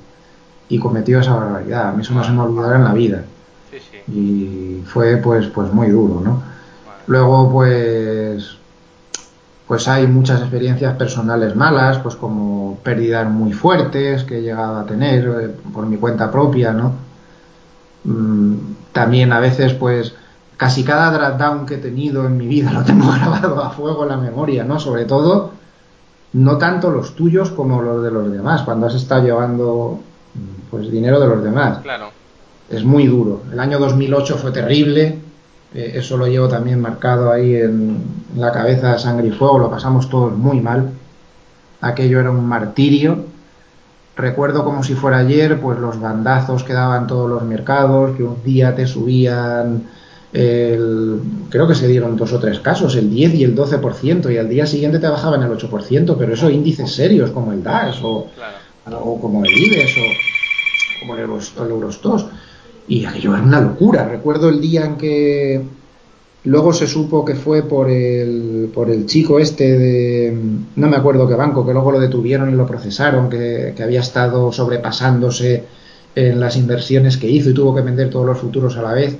[0.69, 1.89] y cometió esa barbaridad.
[1.89, 3.23] A mí eso no se me olvidará en la vida
[3.71, 4.11] Sí, sí.
[4.11, 6.39] y fue pues pues muy duro, ¿no?
[7.07, 8.59] Luego pues
[9.67, 14.85] pues hay muchas experiencias personales malas, pues como pérdidas muy fuertes que he llegado a
[14.85, 16.93] tener eh, por mi cuenta propia, ¿no?
[18.03, 18.55] Mm,
[18.91, 20.13] también a veces pues
[20.57, 24.09] casi cada drawdown que he tenido en mi vida lo tengo grabado a fuego en
[24.09, 24.79] la memoria, ¿no?
[24.79, 25.51] Sobre todo
[26.33, 29.99] no tanto los tuyos como los de los demás, cuando has estado llevando
[30.69, 32.09] pues dinero de los demás Claro.
[32.69, 33.43] es muy duro.
[33.53, 35.17] El año 2008 fue terrible,
[35.75, 37.97] eh, eso lo llevo también marcado ahí en,
[38.33, 40.89] en la cabeza, sangre y fuego, lo pasamos todos muy mal.
[41.81, 43.25] Aquello era un martirio.
[44.15, 48.41] Recuerdo como si fuera ayer, pues los bandazos que daban todos los mercados, que un
[48.45, 49.83] día te subían,
[50.31, 54.37] el, creo que se dieron dos o tres casos, el 10 y el 12%, y
[54.37, 58.27] al día siguiente te bajaban el 8%, pero eso índices serios como el DAX o,
[58.35, 58.99] Claro.
[59.03, 62.25] o como el IBEX o como el, Euros- el Eurostos.
[62.87, 64.07] Y aquello era una locura.
[64.07, 65.61] Recuerdo el día en que
[66.43, 70.37] luego se supo que fue por el, por el chico este de,
[70.75, 74.01] no me acuerdo qué banco, que luego lo detuvieron y lo procesaron, que, que había
[74.01, 75.63] estado sobrepasándose
[76.15, 79.17] en las inversiones que hizo y tuvo que vender todos los futuros a la vez.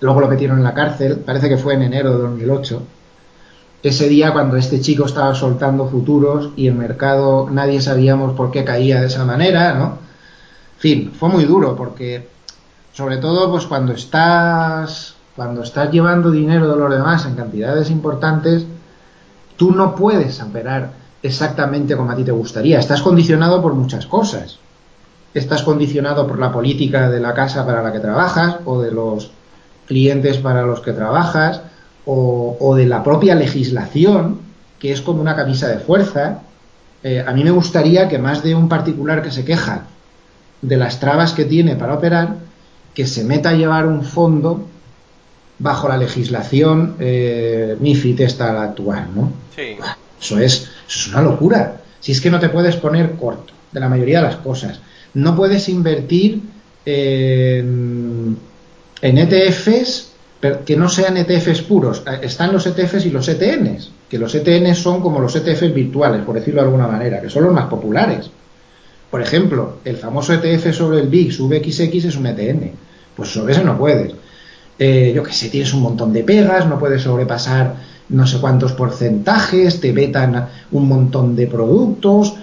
[0.00, 2.82] Luego lo metieron en la cárcel, parece que fue en enero de 2008
[3.82, 8.64] ese día cuando este chico estaba soltando futuros y el mercado nadie sabíamos por qué
[8.64, 10.05] caía de esa manera, ¿no?
[10.78, 12.28] Fin, fue muy duro porque
[12.92, 18.64] sobre todo pues cuando estás cuando estás llevando dinero de los demás en cantidades importantes,
[19.56, 24.58] tú no puedes operar exactamente como a ti te gustaría, estás condicionado por muchas cosas.
[25.34, 29.30] Estás condicionado por la política de la casa para la que trabajas o de los
[29.86, 31.60] clientes para los que trabajas
[32.06, 34.38] o, o de la propia legislación,
[34.78, 36.38] que es como una camisa de fuerza.
[37.02, 39.82] Eh, a mí me gustaría que más de un particular que se queja
[40.62, 42.36] de las trabas que tiene para operar,
[42.94, 44.66] que se meta a llevar un fondo
[45.58, 49.32] bajo la legislación eh, MIFID esta actual, ¿no?
[49.54, 49.76] Sí.
[50.20, 51.80] Eso es, eso es una locura.
[52.00, 54.80] Si es que no te puedes poner corto de la mayoría de las cosas.
[55.14, 56.40] No puedes invertir
[56.84, 58.36] en,
[59.02, 60.12] en ETFs
[60.64, 62.02] que no sean ETFs puros.
[62.06, 66.22] Eh, Están los ETFs y los ETNs, que los ETNs son como los ETFs virtuales,
[66.22, 68.30] por decirlo de alguna manera, que son los más populares.
[69.16, 72.72] Por ejemplo, el famoso ETF sobre el VIX, VXX, es un ETN.
[73.16, 74.12] Pues sobre ese no puedes.
[74.78, 77.76] Eh, yo que sé, tienes un montón de pegas, no puedes sobrepasar
[78.10, 82.34] no sé cuántos porcentajes, te vetan un montón de productos,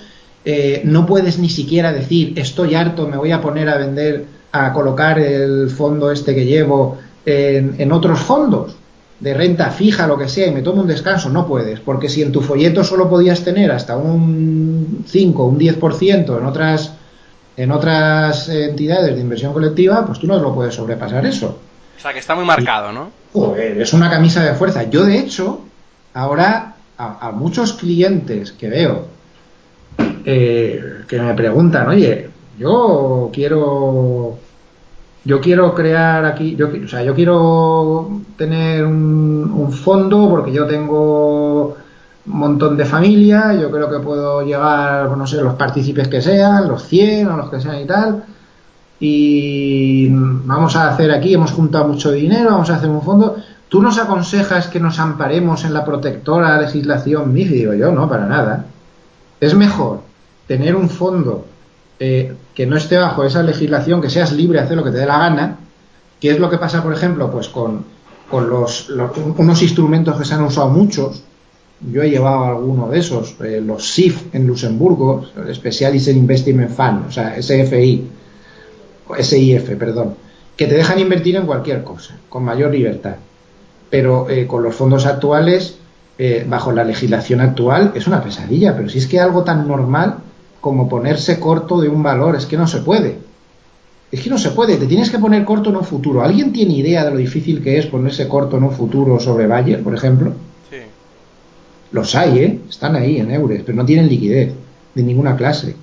[0.46, 4.74] eh, no puedes ni siquiera decir estoy harto, me voy a poner a vender, a
[4.74, 8.78] colocar el fondo este que llevo en otros fondos
[9.20, 12.22] de renta fija, lo que sea, y me tomo un descanso, no puedes, porque si
[12.22, 16.94] en tu folleto solo podías tener hasta un 5, un 10% en otras,
[17.56, 21.60] en otras entidades de inversión colectiva, pues tú no lo puedes sobrepasar eso.
[21.98, 23.12] O sea, que está muy marcado, ¿no?
[23.32, 24.84] Joder, es una camisa de fuerza.
[24.84, 25.62] Yo, de hecho,
[26.14, 29.14] ahora a, a muchos clientes que veo
[30.26, 34.38] eh, que me preguntan, oye, yo quiero
[35.26, 40.66] yo quiero crear aquí, yo, o sea, yo quiero tener un, un, fondo porque yo
[40.66, 41.78] tengo
[42.26, 46.68] un montón de familia, yo creo que puedo llegar, no sé, los partícipes que sean,
[46.68, 48.24] los 100 o los que sean y tal,
[49.00, 53.36] y vamos a hacer aquí, hemos juntado mucho dinero, vamos a hacer un fondo.
[53.68, 57.54] ¿Tú nos aconsejas que nos amparemos en la protectora legislación MIFID?
[57.54, 58.66] Digo yo, no, para nada.
[59.42, 60.02] Es mejor
[60.48, 61.46] tener un fondo
[62.00, 64.98] eh, que no esté bajo esa legislación, que seas libre de hacer lo que te
[64.98, 65.58] dé la gana,
[66.20, 67.86] que es lo que pasa, por ejemplo, pues con,
[68.30, 71.24] con los, unos instrumentos que se han usado muchos.
[71.92, 77.12] Yo he llevado alguno de esos, eh, los SIF en Luxemburgo, Specialist Investment Fund, o
[77.12, 78.08] sea, SFI,
[79.20, 80.16] SIF, perdón,
[80.56, 83.16] que te dejan invertir en cualquier cosa, con mayor libertad.
[83.90, 85.78] Pero eh, con los fondos actuales,
[86.18, 88.76] eh, bajo la legislación actual, es una pesadilla.
[88.76, 90.20] Pero si es que algo tan normal
[90.64, 93.18] como ponerse corto de un valor, es que no se puede.
[94.10, 96.24] Es que no se puede, te tienes que poner corto en un futuro.
[96.24, 99.84] ¿Alguien tiene idea de lo difícil que es ponerse corto en un futuro sobre Bayer,
[99.84, 100.32] por ejemplo?
[100.70, 100.78] Sí.
[101.92, 102.60] Los hay, ¿eh?
[102.70, 104.54] Están ahí en Eures, pero no tienen liquidez
[104.96, 105.76] de ninguna clase.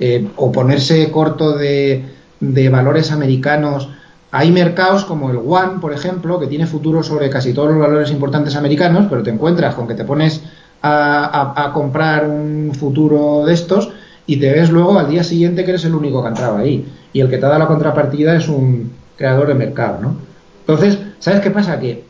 [0.00, 2.06] Eh, o ponerse corto de,
[2.40, 3.88] de valores americanos.
[4.32, 8.10] Hay mercados como el One, por ejemplo, que tiene futuro sobre casi todos los valores
[8.10, 10.42] importantes americanos, pero te encuentras con que te pones
[10.86, 13.90] a, comprar un futuro de estos
[14.26, 16.86] y te ves luego al día siguiente que eres el único que ha entrado ahí
[17.12, 20.16] y el que te da la contrapartida es un creador de mercado, ¿no?
[20.60, 21.78] Entonces, ¿sabes qué pasa?
[21.78, 22.04] Que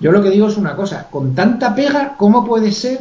[0.00, 3.00] yo lo que digo es una cosa, con tanta pega, ¿cómo puede ser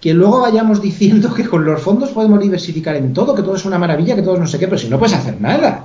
[0.00, 3.64] que luego vayamos diciendo que con los fondos podemos diversificar en todo, que todo es
[3.64, 5.84] una maravilla, que todo no sé qué, pero si no puedes hacer nada?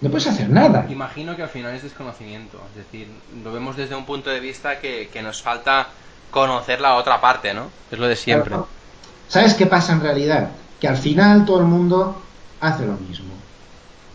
[0.00, 0.86] No puedes hacer nada.
[0.88, 3.06] Imagino que al final es desconocimiento, es decir,
[3.44, 5.88] lo vemos desde un punto de vista que, nos falta
[6.30, 7.64] conocer la otra parte, ¿no?
[7.90, 8.56] Es lo de siempre.
[9.28, 10.50] ¿Sabes qué pasa en realidad?
[10.80, 12.20] Que al final todo el mundo
[12.60, 13.30] hace lo mismo.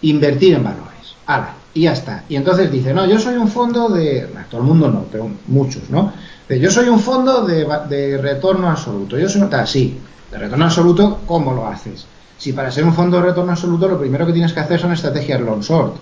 [0.01, 1.15] Invertir en valores.
[1.25, 1.53] ¡Hala!
[1.73, 2.23] Y ya está.
[2.29, 4.29] Y entonces dice, no, yo soy un fondo de...
[4.49, 6.13] todo el mundo no, pero muchos, ¿no?
[6.47, 9.17] De, yo soy un fondo de, de retorno absoluto.
[9.17, 9.67] Yo soy un...
[9.67, 9.99] Sí,
[10.31, 12.05] de retorno absoluto, ¿cómo lo haces?
[12.37, 14.93] Si para ser un fondo de retorno absoluto lo primero que tienes que hacer son
[14.93, 15.95] estrategias long short.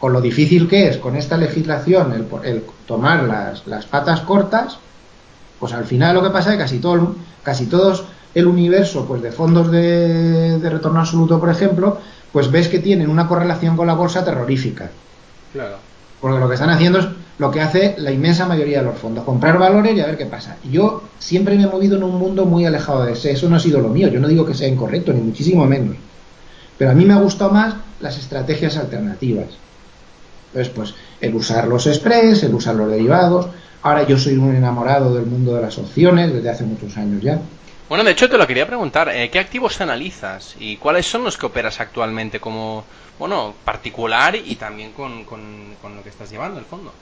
[0.00, 4.78] Con lo difícil que es con esta legislación el, el tomar las, las, patas cortas,
[5.58, 9.22] pues al final lo que pasa es que casi, todo, casi todos el universo pues
[9.22, 11.98] de fondos de, retorno absoluto, por ejemplo,
[12.32, 14.90] pues ves que tienen una correlación con la bolsa terrorífica.
[15.52, 15.76] Claro.
[16.20, 17.08] Porque lo que están haciendo es
[17.38, 20.26] lo que hace la inmensa mayoría de los fondos, comprar valores y a ver qué
[20.26, 20.56] pasa.
[20.70, 23.60] Yo siempre me he movido en un mundo muy alejado de ese, eso no ha
[23.60, 25.96] sido lo mío, yo no digo que sea incorrecto, ni muchísimo menos.
[26.76, 29.46] Pero a mí me ha gustado más las estrategias alternativas.
[30.52, 33.46] Entonces, pues el usar los express, el usar los derivados.
[33.82, 37.40] Ahora yo soy un enamorado del mundo de las opciones desde hace muchos años ya.
[37.88, 41.36] Bueno, de hecho te lo quería preguntar, eh, ¿qué activos analizas y cuáles son los
[41.36, 42.84] que operas actualmente como,
[43.18, 45.40] bueno, particular y también con, con,
[45.96, 46.92] lo que estás llevando, el fondo?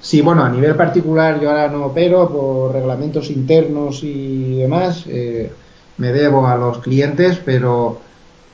[0.00, 5.52] Sí, bueno, a nivel particular yo ahora no opero por reglamentos internos y demás, eh,
[5.98, 8.00] me debo a los clientes, pero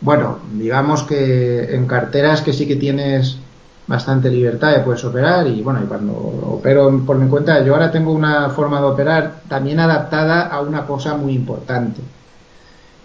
[0.01, 3.39] bueno, digamos que en carteras que sí que tienes
[3.87, 7.91] bastante libertad de puedes operar y bueno, y cuando opero por mi cuenta, yo ahora
[7.91, 12.01] tengo una forma de operar también adaptada a una cosa muy importante.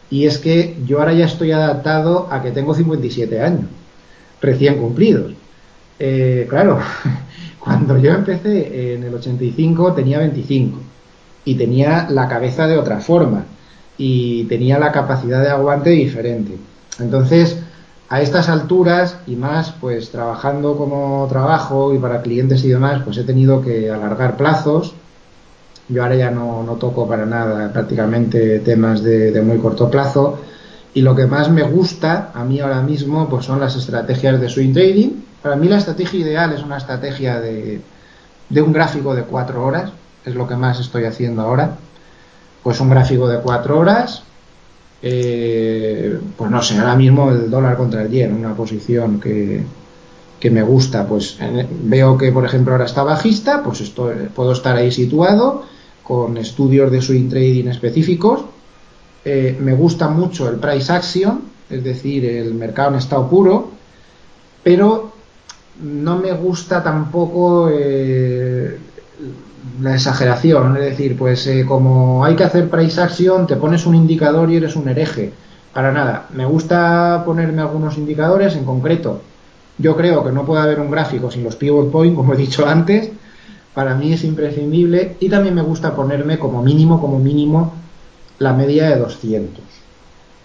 [0.09, 3.65] Y es que yo ahora ya estoy adaptado a que tengo 57 años,
[4.41, 5.33] recién cumplidos.
[5.99, 6.79] Eh, claro,
[7.59, 10.79] cuando yo empecé en el 85 tenía 25
[11.45, 13.43] y tenía la cabeza de otra forma
[13.97, 16.57] y tenía la capacidad de aguante diferente.
[16.99, 17.59] Entonces,
[18.09, 23.17] a estas alturas y más, pues trabajando como trabajo y para clientes y demás, pues
[23.17, 24.95] he tenido que alargar plazos.
[25.87, 30.39] Yo ahora ya no, no toco para nada prácticamente temas de, muy corto plazo.
[30.95, 34.49] Y lo que más me gusta a mí ahora mismo, pues son las estrategias de
[34.49, 35.09] swing trading.
[35.43, 37.79] Para mí la estrategia ideal es una estrategia de,
[38.49, 39.91] de un gráfico de cuatro horas,
[40.25, 41.75] es lo que más estoy haciendo ahora.
[42.63, 44.23] Pues un gráfico de cuatro horas,
[45.01, 49.63] eh, pues no sé, ahora mismo el dólar contra el yen, una posición que,
[50.39, 51.37] que me gusta, pues
[51.83, 53.81] veo que por ejemplo ahora está bajista, pues
[54.35, 55.63] puedo estar ahí situado
[56.03, 58.41] con estudios de swing trading específicos.
[59.23, 63.69] Eh, me gusta mucho el price action, es decir, el mercado en estado puro,
[64.63, 65.11] pero
[65.83, 68.77] no me gusta tampoco eh,
[69.81, 73.95] la exageración, es decir, pues eh, como hay que hacer price action, te pones un
[73.95, 75.31] indicador y eres un hereje.
[75.73, 79.21] Para nada, me gusta ponerme algunos indicadores en concreto.
[79.77, 82.67] Yo creo que no puede haber un gráfico sin los pivot point, como he dicho
[82.67, 83.11] antes.
[83.73, 87.73] Para mí es imprescindible y también me gusta ponerme como mínimo, como mínimo,
[88.39, 89.63] la media de 200,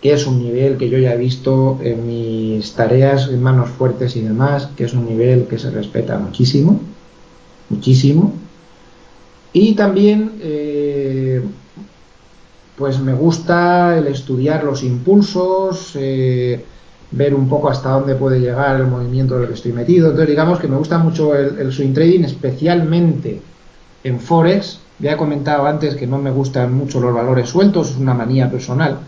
[0.00, 4.14] que es un nivel que yo ya he visto en mis tareas en manos fuertes
[4.16, 6.80] y demás, que es un nivel que se respeta muchísimo,
[7.70, 8.34] muchísimo
[9.56, 11.40] y también, eh,
[12.76, 16.62] pues me gusta el estudiar los impulsos, eh,
[17.12, 20.06] ver un poco hasta dónde puede llegar el movimiento del que estoy metido.
[20.06, 23.40] Entonces, digamos que me gusta mucho el, swing trading, especialmente
[24.02, 24.80] en Forex.
[24.98, 28.50] Ya he comentado antes que no me gustan mucho los valores sueltos, es una manía
[28.50, 28.98] personal.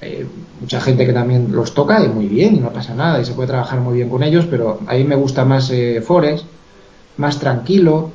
[0.00, 0.26] eh,
[0.60, 3.34] mucha gente que también los toca y muy bien, y no pasa nada, y se
[3.34, 5.72] puede trabajar muy bien con ellos, pero a mí me gusta más
[6.04, 6.44] Forex,
[7.16, 8.10] más tranquilo,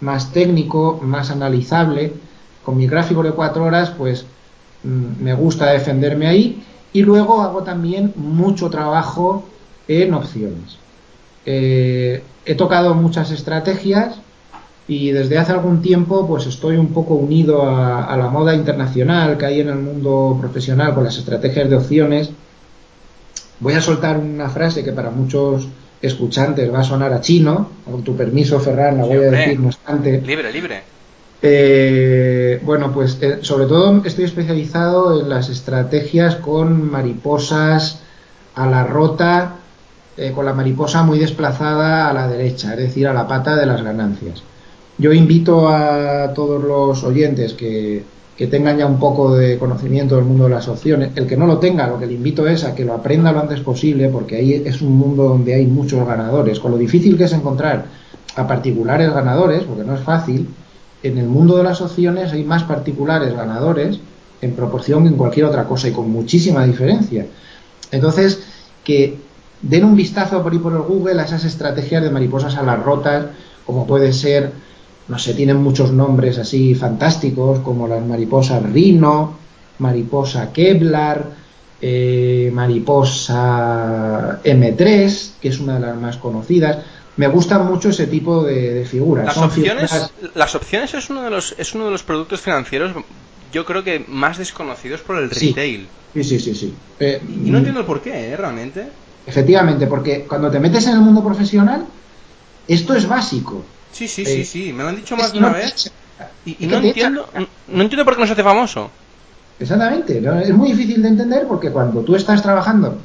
[0.00, 2.12] más técnico, más analizable.
[2.64, 4.26] Con mi gráfico de cuatro horas, pues
[4.84, 6.62] mm, me gusta defenderme ahí.
[6.92, 9.44] Y luego hago también mucho trabajo
[9.88, 10.78] en opciones.
[11.44, 14.16] Eh, he tocado muchas estrategias
[14.88, 19.46] y desde hace algún tiempo pues estoy un poco unido a, la moda internacional que
[19.46, 22.30] hay en el mundo profesional con las estrategias de opciones.
[23.58, 25.68] Voy a soltar una frase que para muchos
[26.02, 29.68] escuchantes va a sonar a chino, con tu permiso Ferran la voy a decir no
[29.68, 30.20] obstante.
[30.20, 30.82] Libre, libre.
[31.42, 38.00] Eh, bueno, pues eh, sobre todo estoy especializado en las estrategias con mariposas
[38.54, 39.56] a la rota,
[40.16, 43.66] eh, con la mariposa muy desplazada a la derecha, es decir, a la pata de
[43.66, 44.42] las ganancias.
[44.98, 48.02] Yo invito a todos los oyentes que,
[48.46, 51.12] tengan ya un poco de conocimiento del mundo de las opciones.
[51.14, 53.40] El que no lo tenga, lo que le invito es a que lo aprenda lo
[53.40, 56.60] antes posible, porque ahí es un mundo donde hay muchos ganadores.
[56.60, 57.86] Con lo difícil que es encontrar
[58.36, 60.48] a particulares ganadores, porque no es fácil,
[61.02, 64.00] en el mundo de las opciones hay más particulares ganadores
[64.42, 67.26] en proporción que en cualquier otra cosa y con muchísima diferencia.
[67.90, 68.42] Entonces,
[68.84, 69.18] que
[69.62, 72.82] den un vistazo por ahí por el Google a esas estrategias de mariposas a las
[72.82, 73.26] rotas,
[73.64, 74.52] como puede ser
[75.08, 79.36] no sé, tienen muchos nombres así fantásticos como las mariposas Rino,
[79.78, 81.24] mariposa Kevlar,
[81.80, 86.78] eh, mariposa M3, que es una de las más conocidas.
[87.16, 89.26] Me gustan mucho ese tipo de, figuras.
[89.26, 92.92] Las opciones, las opciones es uno de los es uno de los productos financieros,
[93.52, 95.86] yo creo que más desconocidos por el retail.
[96.12, 96.74] Sí, sí, sí, sí.
[97.00, 98.36] Eh, y no entiendo por qué, ¿eh?
[98.36, 98.88] realmente.
[99.26, 101.86] Efectivamente, porque cuando te metes en el mundo profesional,
[102.68, 103.64] esto es básico.
[103.96, 105.90] Sí, sí, sí, sí, me lo han dicho más de una vez.
[106.44, 107.26] Y, no entiendo,
[107.68, 108.90] no entiendo por qué no se hace famoso.
[109.58, 112.98] Exactamente, es muy difícil de entender porque cuando tú estás trabajando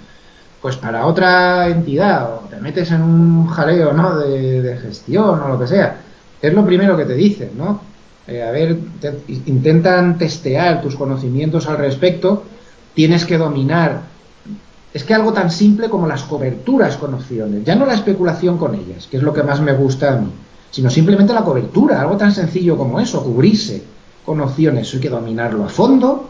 [0.62, 4.20] pues para otra entidad o te metes en un jaleo ¿no?
[4.20, 5.96] de, gestión o lo que sea,
[6.42, 7.80] es lo primero que te dicen, ¿no?
[8.28, 8.78] Eh, a ver,
[9.46, 12.44] intentan testear tus conocimientos al respecto,
[12.94, 14.02] tienes que dominar.
[14.94, 18.76] Es que algo tan simple como las coberturas con opciones, ya no la especulación con
[18.76, 20.32] ellas, que es lo que más me gusta a mí
[20.72, 23.84] sino simplemente la cobertura, algo tan sencillo como eso, cubrirse
[24.26, 26.30] con opciones, hay que dominarlo a fondo.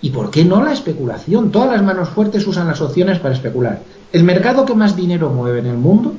[0.00, 1.50] ¿Y por qué no la especulación?
[1.50, 3.82] Todas las manos fuertes usan las opciones para especular.
[4.12, 6.14] El mercado que más dinero mueve en el mundo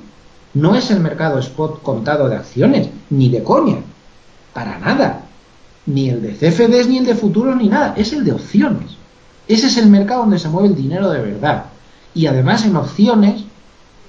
[0.54, 3.78] no es el mercado spot contado de acciones, ni de coña,
[4.54, 5.24] para nada.
[5.86, 7.96] Ni el de CFDs, ni el de futuros, ni nada.
[7.98, 8.98] Es el de opciones.
[9.48, 11.66] Ese es el mercado donde se mueve el dinero de verdad.
[12.14, 13.46] Y además en opciones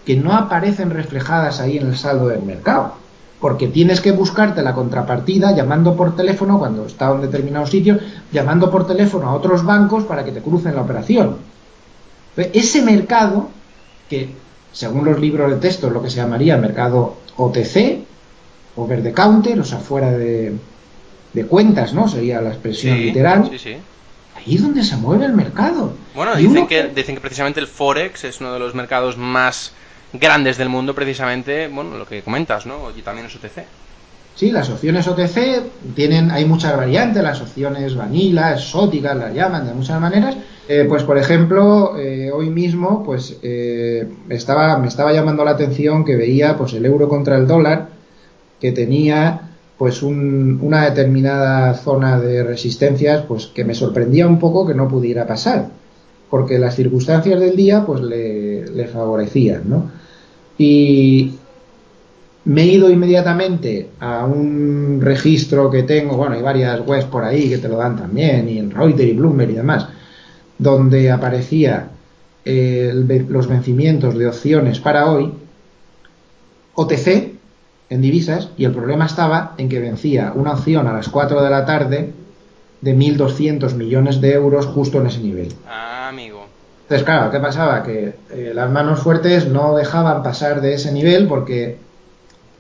[0.05, 3.02] que no aparecen reflejadas ahí en el saldo del mercado
[3.43, 7.99] porque tienes que buscarte la contrapartida llamando por teléfono cuando está en determinado sitio,
[8.31, 11.39] llamando por teléfono a otros bancos para que te crucen la operación.
[12.37, 13.51] Ese mercado,
[14.09, 14.29] que
[14.71, 18.05] según los libros de texto es lo que se llamaría mercado OTC,
[18.77, 20.55] over the counter, o sea, fuera de,
[21.49, 22.07] cuentas, ¿no?
[22.07, 23.51] Sería la expresión literal.
[24.37, 25.95] Ahí es donde se mueve el mercado.
[26.15, 29.73] Bueno, dicen que, dicen que precisamente el Forex es uno de los mercados más
[30.13, 32.91] grandes del mundo precisamente, bueno, lo que comentas, ¿no?
[32.97, 33.65] Y también es OTC.
[34.35, 39.75] Sí, las opciones OTC tienen, hay muchas variantes, las opciones vanilla, exóticas, las llaman de
[39.75, 40.37] muchas maneras.
[40.69, 46.05] Eh, pues por ejemplo, eh, hoy mismo, pues eh, estaba, me estaba llamando la atención
[46.05, 47.89] que veía pues el euro contra el dólar,
[48.59, 54.75] que tenía pues una determinada zona de resistencias, pues que me sorprendía un poco que
[54.75, 55.71] no pudiera pasar,
[56.31, 60.02] porque las circunstancias del día pues le favorecían, ¿no?
[60.65, 61.35] Y
[62.45, 67.49] me he ido inmediatamente a un registro que tengo, bueno, hay varias webs por ahí
[67.49, 69.89] que te lo dan también, y en Reuters y Bloomberg y demás,
[70.59, 71.89] donde aparecía
[72.45, 75.33] los vencimientos de opciones para hoy,
[76.75, 77.33] OTC
[77.91, 81.51] en divisas, y el problema estaba en que vencía una opción a las 4 de
[81.51, 82.13] la tarde
[82.81, 85.53] de 1.200 millones de euros justo en ese nivel.
[85.69, 86.47] Ah, amigo.
[86.93, 87.83] Entonces, claro, ¿qué pasaba?
[87.83, 91.79] Que eh, las manos fuertes no dejaban pasar de ese nivel porque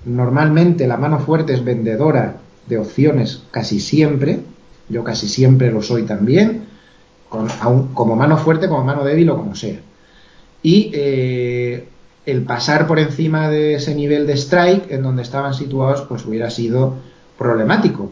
[0.06, 4.40] normalmente la mano fuerte es vendedora de opciones casi siempre,
[4.88, 6.64] yo casi siempre lo soy también,
[7.28, 9.80] como mano fuerte, como mano débil o como sea.
[10.62, 11.88] Y eh,
[12.24, 16.48] el pasar por encima de ese nivel de strike en donde estaban situados, pues hubiera
[16.48, 16.94] sido
[17.36, 18.10] problemático.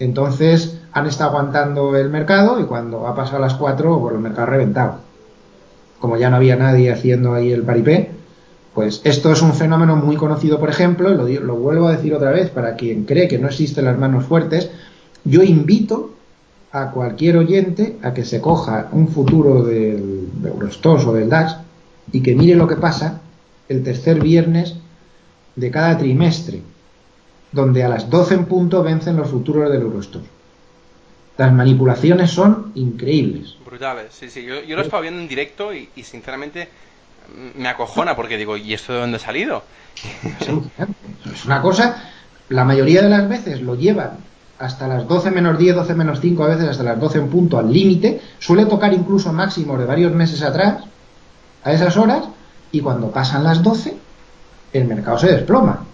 [0.00, 4.20] Entonces han estado aguantando el mercado y cuando ha pasado las 4, por pues el
[4.20, 5.11] mercado ha reventado
[6.02, 8.10] como ya no había nadie haciendo ahí el paripé,
[8.74, 12.32] pues esto es un fenómeno muy conocido, por ejemplo, y lo, vuelvo a decir otra
[12.32, 14.68] vez para quien cree que no existen las manos fuertes,
[15.24, 16.10] yo invito
[16.72, 21.58] a cualquier oyente a que se coja un futuro del Eurostos o del DAX
[22.10, 23.20] y que mire lo que pasa
[23.68, 24.74] el tercer viernes
[25.54, 26.62] de cada trimestre,
[27.52, 30.22] donde a las 12 en punto vencen los futuros del Eurostos.
[31.36, 33.56] Las manipulaciones son increíbles.
[33.64, 34.44] Brutales, sí, sí.
[34.44, 36.68] Yo, yo lo estaba viendo en directo y, y, sinceramente
[37.56, 39.62] me acojona porque digo, ¿y esto de dónde ha salido?
[40.40, 42.10] Es una cosa,
[42.48, 44.18] la mayoría de las veces lo llevan
[44.62, 47.58] hasta las 12 menos 10, 12 menos 5, a veces hasta las 12 en punto
[47.58, 50.84] al límite, suele tocar incluso máximos de varios meses atrás,
[51.64, 52.28] a esas horas,
[52.70, 53.96] y cuando pasan las 12,
[54.72, 55.84] el mercado se desploma.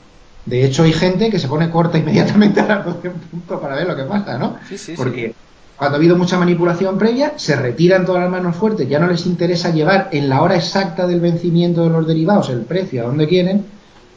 [0.49, 3.77] De hecho, hay gente que se pone corta inmediatamente a las 12 en punto para
[3.77, 4.57] ver lo que pasa, ¿no?
[4.69, 5.35] Sí, sí, Porque
[5.77, 9.27] cuando ha habido mucha manipulación previa, se retiran todas las manos fuertes, ya no les
[9.27, 13.29] interesa llevar en la hora exacta del vencimiento de los derivados el precio a donde
[13.29, 13.65] quieren,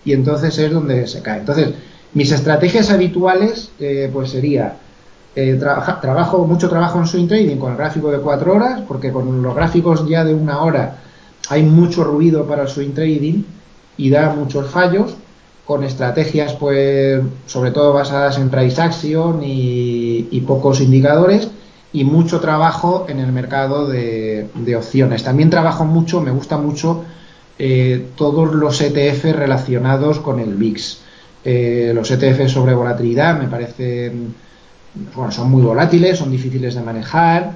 [0.05, 1.39] y entonces es donde se cae.
[1.39, 1.73] Entonces,
[2.13, 4.77] mis estrategias habituales, eh, pues sería
[5.35, 9.11] eh, trabaja, trabajo mucho trabajo en swing trading con el gráfico de cuatro horas, porque
[9.11, 10.97] con los gráficos ya de una hora
[11.49, 13.43] hay mucho ruido para el swing trading
[13.97, 15.15] y da muchos fallos
[15.65, 21.49] con estrategias pues sobre todo basadas en price action y, pocos indicadores
[21.93, 25.23] y mucho trabajo en el mercado de, de opciones.
[25.23, 27.03] También trabajo mucho, me gusta mucho
[27.63, 30.97] eh, todos los ETF relacionados con el VIX.
[31.45, 34.33] Eh, los ETF sobre volatilidad me parecen,
[35.15, 37.51] bueno, son muy volátiles, son difíciles de manejar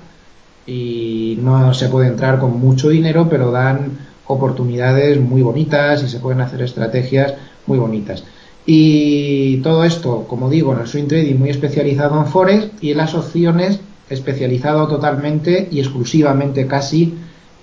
[0.67, 3.97] y no se puede entrar con mucho dinero, pero dan
[4.27, 7.33] oportunidades muy bonitas y se pueden hacer estrategias
[7.67, 8.23] muy bonitas.
[8.65, 12.97] Y todo esto, como digo, en el swing trading muy especializado en forex y en
[12.97, 17.13] las opciones especializado totalmente y exclusivamente casi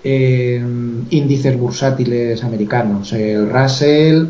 [0.04, 4.26] en índices bursátiles americanos, el Russell,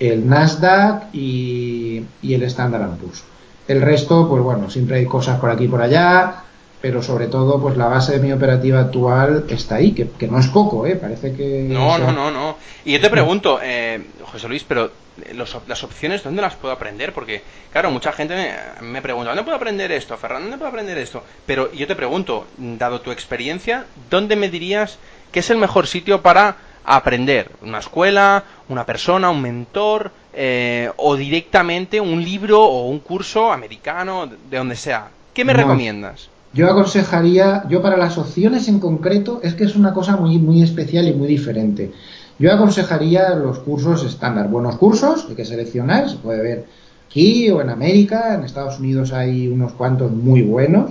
[0.00, 3.24] el Nasdaq y, y el Standard Poor's.
[3.66, 6.44] El resto, pues bueno, siempre hay cosas por aquí y por allá,
[6.80, 10.38] pero sobre todo, pues la base de mi operativa actual está ahí, que, que no
[10.38, 10.96] es poco, ¿eh?
[10.96, 11.66] Parece que...
[11.68, 12.06] No, sea...
[12.06, 12.56] no, no, no.
[12.84, 14.00] Y yo te pregunto, eh,
[14.30, 14.90] José Luis, pero
[15.34, 17.12] los, las opciones, ¿dónde las puedo aprender?
[17.12, 18.34] Porque, claro, mucha gente
[18.80, 20.16] me, me, pregunta, ¿dónde puedo aprender esto?
[20.16, 21.24] Fernando, ¿dónde puedo aprender esto?
[21.46, 24.98] Pero yo te pregunto, dado tu experiencia, ¿dónde me dirías
[25.32, 27.50] que es el mejor sitio para aprender?
[27.62, 34.26] ¿Una escuela, una persona, un mentor eh, o directamente un libro o un curso americano,
[34.26, 35.08] de donde sea?
[35.34, 35.58] ¿Qué me no.
[35.58, 36.30] recomiendas?
[36.54, 40.62] Yo aconsejaría, yo para las opciones en concreto, es que es una cosa muy, muy
[40.62, 41.92] especial y muy diferente.
[42.38, 44.48] Yo aconsejaría los cursos estándar.
[44.48, 46.66] Buenos cursos, hay que seleccionar, se puede ver
[47.08, 50.90] aquí o en América, en Estados Unidos hay unos cuantos muy buenos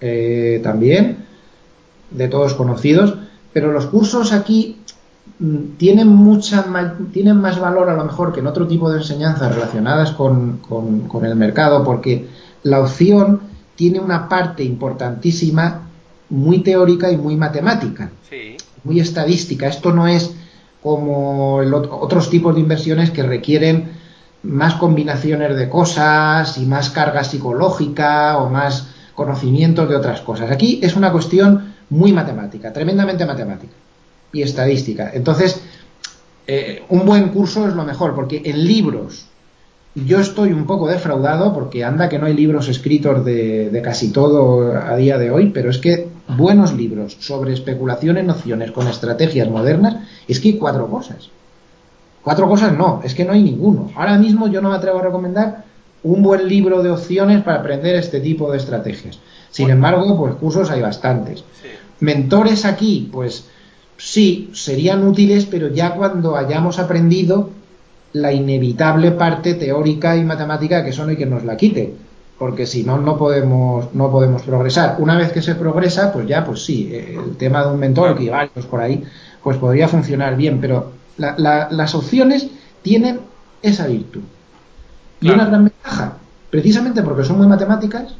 [0.00, 1.24] eh, también,
[2.10, 3.16] de todos conocidos,
[3.52, 4.78] pero los cursos aquí
[5.38, 6.64] mm, tienen mucha
[7.12, 11.00] tienen más valor a lo mejor que en otro tipo de enseñanzas relacionadas con, con,
[11.08, 12.26] con el mercado, porque
[12.62, 13.40] la opción
[13.78, 15.88] tiene una parte importantísima
[16.30, 18.56] muy teórica y muy matemática, sí.
[18.82, 19.68] muy estadística.
[19.68, 20.34] Esto no es
[20.82, 23.92] como el otro, otros tipos de inversiones que requieren
[24.42, 30.50] más combinaciones de cosas y más carga psicológica o más conocimientos de otras cosas.
[30.50, 33.74] Aquí es una cuestión muy matemática, tremendamente matemática
[34.32, 35.12] y estadística.
[35.14, 35.62] Entonces,
[36.48, 39.26] eh, un buen curso es lo mejor, porque en libros
[40.06, 44.12] yo estoy un poco defraudado porque anda que no hay libros escritos de, de, casi
[44.12, 48.86] todo a día de hoy, pero es que buenos libros sobre especulación en opciones con
[48.88, 49.96] estrategias modernas,
[50.26, 51.30] es que hay cuatro cosas.
[52.22, 53.90] Cuatro cosas no, es que no hay ninguno.
[53.94, 55.64] Ahora mismo yo no me atrevo a recomendar
[56.02, 59.18] un buen libro de opciones para aprender este tipo de estrategias.
[59.50, 61.44] Sin embargo, pues cursos hay bastantes.
[61.62, 61.68] Sí.
[62.00, 63.48] Mentores aquí, pues
[63.96, 67.50] sí, serían útiles, pero ya cuando hayamos aprendido
[68.12, 71.94] la inevitable parte teórica y matemática que son y que nos la quite.
[72.38, 74.96] Porque si no no podemos no podemos progresar.
[74.98, 78.24] Una vez que se progresa pues ya pues sí el tema de un mentor que
[78.24, 79.02] hay varios por ahí
[79.42, 80.60] pues podría funcionar bien.
[80.60, 82.48] Pero la, la, las opciones
[82.82, 83.20] tienen
[83.62, 84.22] esa virtud.
[85.20, 85.40] Y claro.
[85.40, 86.12] una gran ventaja
[86.50, 88.14] precisamente porque son muy matemáticas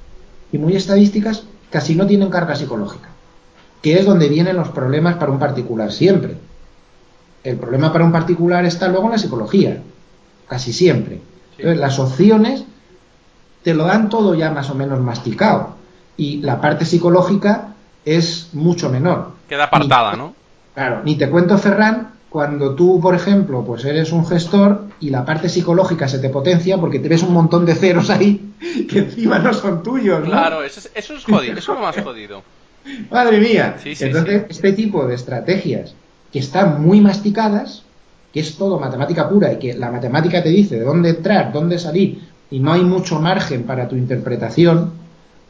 [0.53, 3.09] y muy estadísticas casi no tienen carga psicológica
[3.83, 6.37] que es donde vienen los problemas para un particular siempre
[7.45, 9.83] el problema para un particular está luego en la psicología,
[10.47, 11.17] casi siempre.
[11.17, 11.63] Sí.
[11.63, 12.65] Entonces, las opciones
[13.63, 15.77] te lo dan todo ya más o menos masticado
[16.17, 17.75] y la parte psicológica
[18.05, 19.33] es mucho menor.
[19.49, 20.35] Queda apartada, ni, ¿no?
[20.75, 25.25] Claro, ni te cuento, Ferran, cuando tú, por ejemplo, pues eres un gestor y la
[25.25, 28.53] parte psicológica se te potencia porque te ves un montón de ceros ahí
[28.91, 30.27] que encima no son tuyos, ¿no?
[30.27, 32.43] Claro, eso es, eso es jodido, eso es lo más jodido.
[33.11, 33.77] Madre mía.
[33.83, 35.95] Sí, sí, Entonces, este tipo de estrategias
[36.33, 37.83] que están muy masticadas,
[38.33, 41.79] que es todo matemática pura y que la matemática te dice de dónde entrar, dónde
[41.79, 42.21] salir
[42.51, 44.93] y no hay mucho margen para tu interpretación,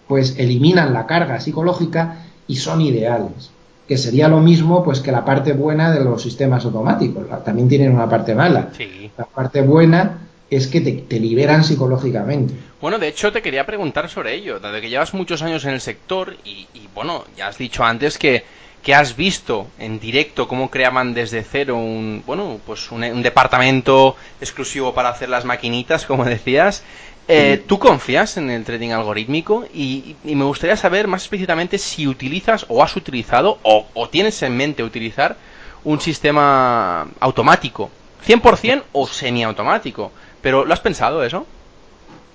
[0.06, 3.50] pues eliminan la carga psicológica y son ideales.
[3.86, 7.24] Que sería lo mismo pues que la parte buena de los sistemas automáticos.
[7.44, 8.70] También tienen una parte mala.
[9.16, 10.18] La parte buena
[10.50, 12.54] es que te, liberan psicológicamente.
[12.80, 15.80] Bueno, de hecho te quería preguntar sobre ello, dado que llevas muchos años en el
[15.80, 18.44] sector y, bueno, ya has dicho antes que,
[18.82, 24.94] que, has visto en directo cómo creaban desde cero un, bueno, pues un, departamento exclusivo
[24.94, 26.82] para hacer las maquinitas, como decías.
[27.30, 29.66] Eh, ¿Tú confías en el trading algorítmico?
[29.74, 34.56] Y, me gustaría saber más explícitamente si utilizas o has utilizado o, o tienes en
[34.56, 35.36] mente utilizar
[35.84, 37.90] un sistema automático,
[38.26, 40.10] 100% o semiautomático
[40.42, 41.46] pero ¿lo has pensado eso?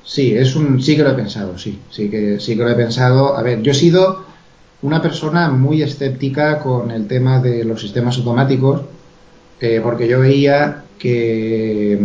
[0.03, 2.75] Sí, es un, sí que lo he pensado, sí, sí que, sí que lo he
[2.75, 3.37] pensado.
[3.37, 4.25] A ver, yo he sido
[4.83, 8.81] una persona muy escéptica con el tema de los sistemas automáticos,
[9.59, 11.99] eh, porque yo veía que,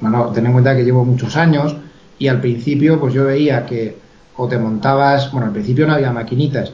[0.00, 1.76] bueno, ten en cuenta que llevo muchos años
[2.18, 3.96] y al principio pues yo veía que
[4.36, 6.72] o te montabas, bueno, al principio no había maquinitas,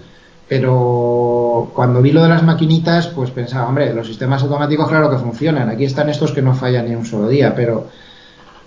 [0.48, 5.18] pero cuando vi lo de las maquinitas pues pensaba, hombre, los sistemas automáticos claro que
[5.18, 7.88] funcionan, aquí están estos que no fallan ni un solo día, pero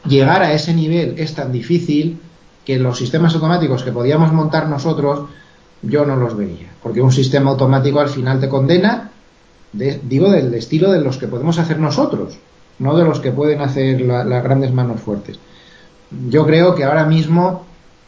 [0.05, 2.20] llegar a ese nivel es tan difícil
[2.65, 5.30] que los sistemas automáticos que podíamos montar nosotros,
[5.82, 6.67] yo no los veía.
[6.82, 9.11] Porque un sistema automático al final te condena,
[9.73, 12.38] digo, del estilo de los que podemos hacer nosotros,
[12.80, 15.39] no de los que pueden hacer las grandes manos fuertes.
[16.30, 17.65] Yo creo que ahora mismo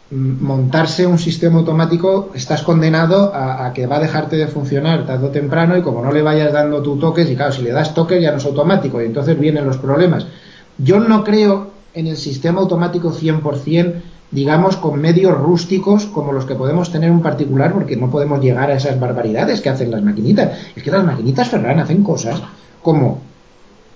[0.09, 5.27] mm, montarse un sistema automático estás condenado a, que va a dejarte de funcionar tarde
[5.27, 7.93] o temprano y como no le vayas dando tu toques, y claro, si le das
[7.93, 10.25] toques ya no es automático y entonces vienen los problemas.
[10.77, 14.01] Yo no creo en el sistema automático 100%,
[14.31, 18.71] digamos, con medios rústicos como los que podemos tener un particular, porque no podemos llegar
[18.71, 20.57] a esas barbaridades que hacen las maquinitas.
[20.75, 22.41] Es que las maquinitas Ferran hacen cosas
[22.81, 23.19] como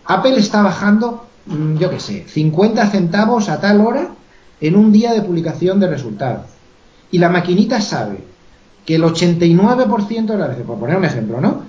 [0.05, 4.09] Apple está bajando, mm, yo qué sé, 50 centavos a tal hora
[4.59, 6.45] en un día de publicación de resultados.
[7.11, 8.19] Y la maquinita sabe
[8.85, 11.63] que el 89% de las veces, por poner un ejemplo, ¿no?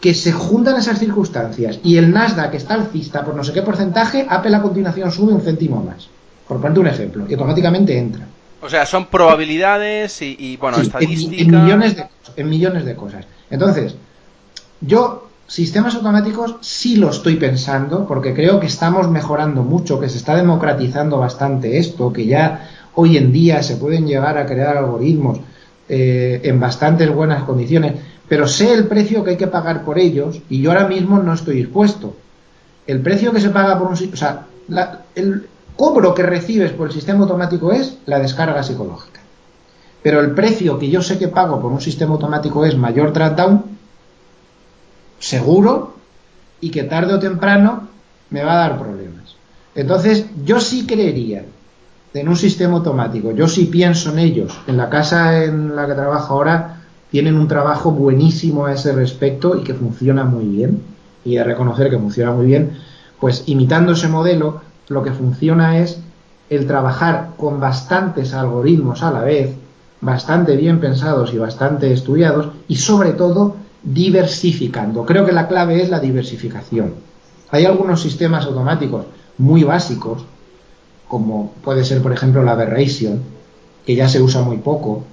[0.00, 4.26] Que se juntan esas circunstancias y el Nasdaq está alcista por no sé qué porcentaje,
[4.28, 6.08] Apple a continuación sube un céntimo más.
[6.48, 8.26] Por ponerte un ejemplo, y automáticamente entra.
[8.60, 11.46] O sea, son probabilidades y, bueno, estadísticas.
[11.46, 13.26] En, millones de, en millones de cosas.
[13.50, 13.94] Entonces,
[14.80, 20.18] yo, sistemas automáticos sí lo estoy pensando, porque creo que estamos mejorando mucho, que se
[20.18, 25.38] está democratizando bastante esto, que ya hoy en día se pueden llegar a crear algoritmos
[25.88, 27.94] eh, en bastantes buenas condiciones,
[28.28, 31.32] pero sé el precio que hay que pagar por ellos y yo ahora mismo no
[31.32, 32.16] estoy dispuesto.
[32.86, 33.94] El precio que se paga por un...
[33.94, 34.46] O sea,
[35.14, 35.46] el
[35.78, 39.20] cobro que recibes por el sistema automático es la descarga psicológica.
[40.02, 43.62] Pero el precio que yo sé que pago por un sistema automático es mayor drawdown,
[45.20, 45.94] seguro,
[46.60, 47.88] y que tarde o temprano
[48.30, 49.36] me va a dar problemas.
[49.76, 51.44] Entonces, yo sí creería
[52.12, 53.30] en un sistema automático.
[53.30, 54.58] Yo sí pienso en ellos.
[54.66, 59.56] En la casa en la que trabajo ahora tienen un trabajo buenísimo a ese respecto
[59.56, 60.82] y que funciona muy bien.
[61.24, 62.78] Y de reconocer que funciona muy bien,
[63.20, 66.00] pues imitando ese modelo, lo que funciona es
[66.50, 69.54] el trabajar con bastantes algoritmos a la vez,
[70.00, 75.04] bastante bien pensados y bastante estudiados, y sobre todo diversificando.
[75.04, 76.94] Creo que la clave es la diversificación.
[77.50, 80.24] Hay algunos sistemas automáticos muy básicos
[81.08, 83.22] como puede ser, por ejemplo, la aberration,
[83.84, 85.04] que ya se usa muy poco.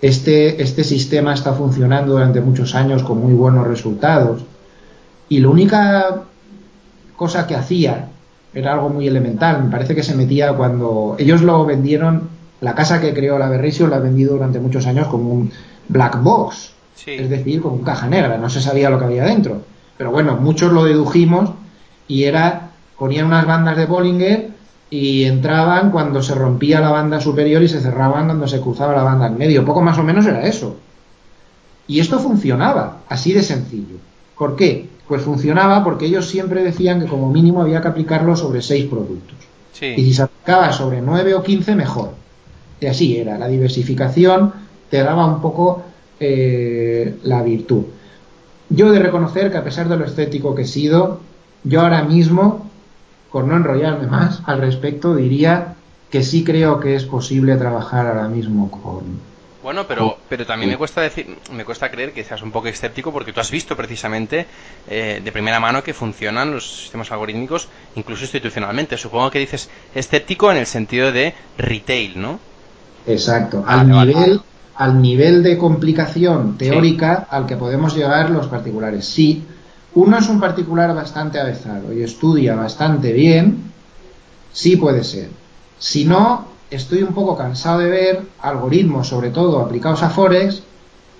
[0.00, 4.42] Este, este sistema está funcionando durante muchos años con muy buenos resultados.
[5.28, 6.22] Y la única
[7.16, 8.08] cosa que hacía
[8.54, 9.64] era algo muy elemental.
[9.64, 12.28] Me parece que se metía cuando ellos lo vendieron,
[12.60, 15.50] la casa que creó la Aberration la ha vendido durante muchos años como un
[15.88, 16.72] black box,
[17.06, 19.62] es decir, como un caja negra, no se sabía lo que había dentro.
[19.96, 21.50] Pero bueno, muchos lo dedujimos
[22.06, 24.50] y era, ponían unas bandas de Bollinger
[24.90, 29.02] y entraban cuando se rompía la banda superior y se cerraban cuando se cruzaba la
[29.02, 29.64] banda en medio.
[29.64, 30.76] Poco más o menos era eso.
[31.88, 33.96] Y esto funcionaba, así de sencillo.
[34.42, 34.88] ¿Por qué?
[35.06, 39.36] Pues funcionaba porque ellos siempre decían que como mínimo había que aplicarlo sobre seis productos.
[39.80, 42.10] Y si se aplicaba sobre nueve o quince, mejor.
[42.80, 43.38] Y así era.
[43.38, 44.52] La diversificación
[44.90, 45.84] te daba un poco
[46.18, 47.84] eh, la virtud.
[48.68, 51.20] Yo he de reconocer que a pesar de lo estético que he sido,
[51.62, 52.68] yo ahora mismo
[53.30, 55.76] por no enrollarme más al respecto, diría
[56.10, 59.20] que sí creo que es posible trabajar ahora mismo con,
[59.62, 63.12] bueno, pero, pero también me cuesta decir, me cuesta creer que seas un poco escéptico
[63.12, 64.46] porque tú has visto precisamente
[64.88, 68.96] eh, de primera mano que funcionan los sistemas algorítmicos incluso institucionalmente.
[68.96, 72.40] Supongo que dices escéptico en el sentido de retail, ¿no?
[73.06, 73.64] Exacto.
[73.66, 74.40] Al nivel,
[74.76, 79.06] al nivel de complicación teórica al que podemos llegar los particulares.
[79.06, 79.44] Sí,
[79.94, 83.72] uno es un particular bastante avezado y estudia bastante bien,
[84.52, 85.28] sí puede ser.
[85.78, 90.62] Si no, estoy un poco cansado de ver algoritmos, sobre todo aplicados a Forex,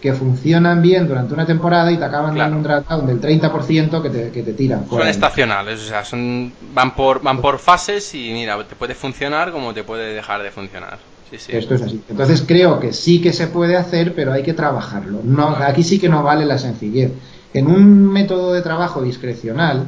[0.03, 4.11] que funcionan bien durante una temporada y te acaban dando un drawdown del 30% que
[4.11, 4.84] te, que te tiran.
[4.90, 9.53] Son estacionales, o sea, son, van, por, van por fases y mira, te puede funcionar
[9.53, 10.98] como te puede dejar de funcionar.
[11.30, 11.57] Sí, sí.
[11.57, 12.03] Esto es así.
[12.09, 15.20] Entonces creo que sí que se puede hacer, pero hay que trabajarlo.
[15.22, 17.12] No, aquí sí que no vale la sencillez.
[17.55, 19.86] En un método de trabajo discrecional,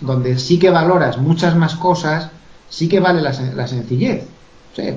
[0.00, 2.30] donde sí que valoras muchas más cosas,
[2.68, 4.24] sí que vale la, la sencillez.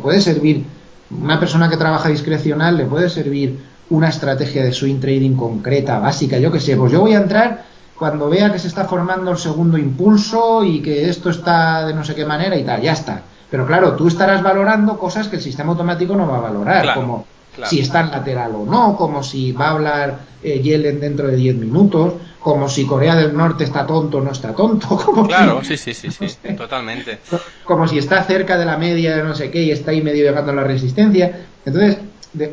[0.01, 0.65] Puede servir,
[1.09, 3.59] una persona que trabaja discrecional le puede servir
[3.89, 7.65] una estrategia de swing trading concreta, básica, yo que sé, pues yo voy a entrar
[7.97, 12.03] cuando vea que se está formando el segundo impulso y que esto está de no
[12.03, 13.21] sé qué manera y tal, ya está.
[13.49, 17.25] Pero claro, tú estarás valorando cosas que el sistema automático no va a valorar, como
[17.66, 21.36] si está en lateral o no, como si va a hablar eh, Yellen dentro de
[21.36, 24.88] 10 minutos, como si Corea del Norte está tonto o no está tonto.
[25.06, 26.28] Como claro, sí, sí, sí, sí,
[26.58, 27.20] totalmente.
[27.64, 30.26] Como si está cerca de la media de no sé qué y está ahí medio
[30.26, 31.45] llegando a la resistencia.
[31.64, 31.99] Entonces,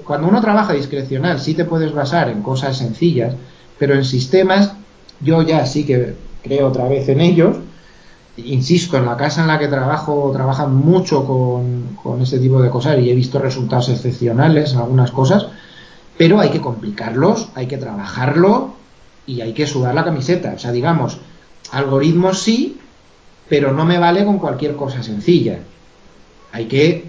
[0.05, 3.35] cuando uno trabaja discrecional, sí te puedes basar en cosas sencillas,
[3.79, 4.73] pero en sistemas,
[5.21, 7.57] yo ya sí que creo otra vez en ellos.
[8.45, 12.99] Insisto, en la casa en la que trabajo, trabajan mucho con, este tipo de cosas
[12.99, 15.49] y he visto resultados excepcionales en algunas cosas,
[16.17, 18.75] pero hay que complicarlos, hay que trabajarlo
[19.27, 20.53] y hay que sudar la camiseta.
[20.55, 21.19] O sea, digamos,
[21.73, 22.79] algoritmos sí,
[23.49, 25.59] pero no me vale con cualquier cosa sencilla.
[26.53, 27.09] Hay que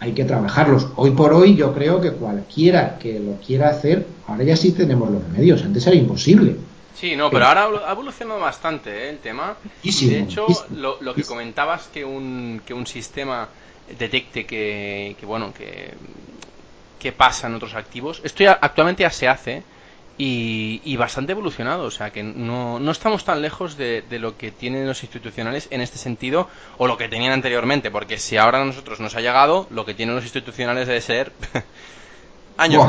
[0.00, 0.88] hay que trabajarlos.
[0.96, 5.10] Hoy por hoy yo creo que cualquiera que lo quiera hacer, ahora ya sí tenemos
[5.10, 6.56] los medios, antes era imposible.
[6.94, 9.10] Sí, no, pero ahora ha evolucionado bastante ¿eh?
[9.10, 9.56] el tema.
[9.82, 13.48] Y de hecho, lo, que comentabas que un, que un sistema
[13.98, 15.94] detecte que, que bueno, que,
[16.98, 19.62] que pasa en otros activos, esto ya actualmente ya se hace
[20.22, 21.84] y, bastante evolucionado.
[21.84, 25.80] O sea, que no, no estamos tan lejos de, lo que tienen los institucionales en
[25.80, 29.66] este sentido o lo que tenían anteriormente, porque si ahora a nosotros nos ha llegado,
[29.70, 31.32] lo que tienen los institucionales debe ser
[32.60, 32.84] años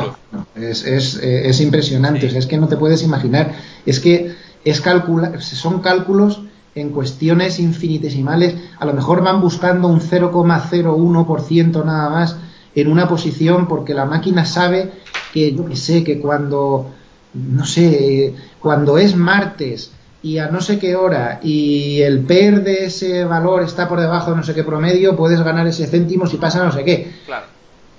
[0.54, 3.54] es, es, eh, es, impresionante, es que no te puedes imaginar.
[3.86, 6.42] Es que es calcula son cálculos
[6.74, 12.36] en cuestiones infinitesimales, a lo mejor van buscando un 0,01% nada más
[12.74, 14.90] en una posición porque la máquina sabe
[15.34, 16.90] que, yo que sé, que cuando
[17.34, 19.92] no sé, cuando es martes
[20.22, 24.30] y a no sé qué hora y el PER de ese valor está por debajo
[24.30, 27.10] de no sé qué promedio, puedes ganar ese céntimo si pasa no sé qué.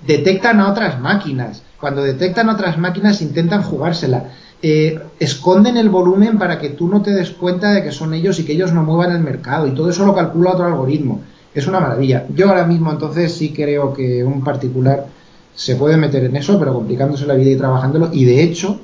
[0.06, 1.62] Detectan a otras máquinas.
[1.80, 4.30] Cuando detectan a otras máquinas intentan jugársela.
[4.62, 8.38] Eh, esconden el volumen para que tú no te des cuenta de que son ellos
[8.40, 9.66] y que ellos no muevan el mercado.
[9.66, 11.22] Y todo eso lo calcula otro algoritmo.
[11.54, 12.26] Es una maravilla.
[12.34, 15.06] Yo ahora mismo entonces sí creo que un particular
[15.54, 18.10] se puede meter en eso, pero complicándose la vida y trabajándolo.
[18.12, 18.80] Y de hecho,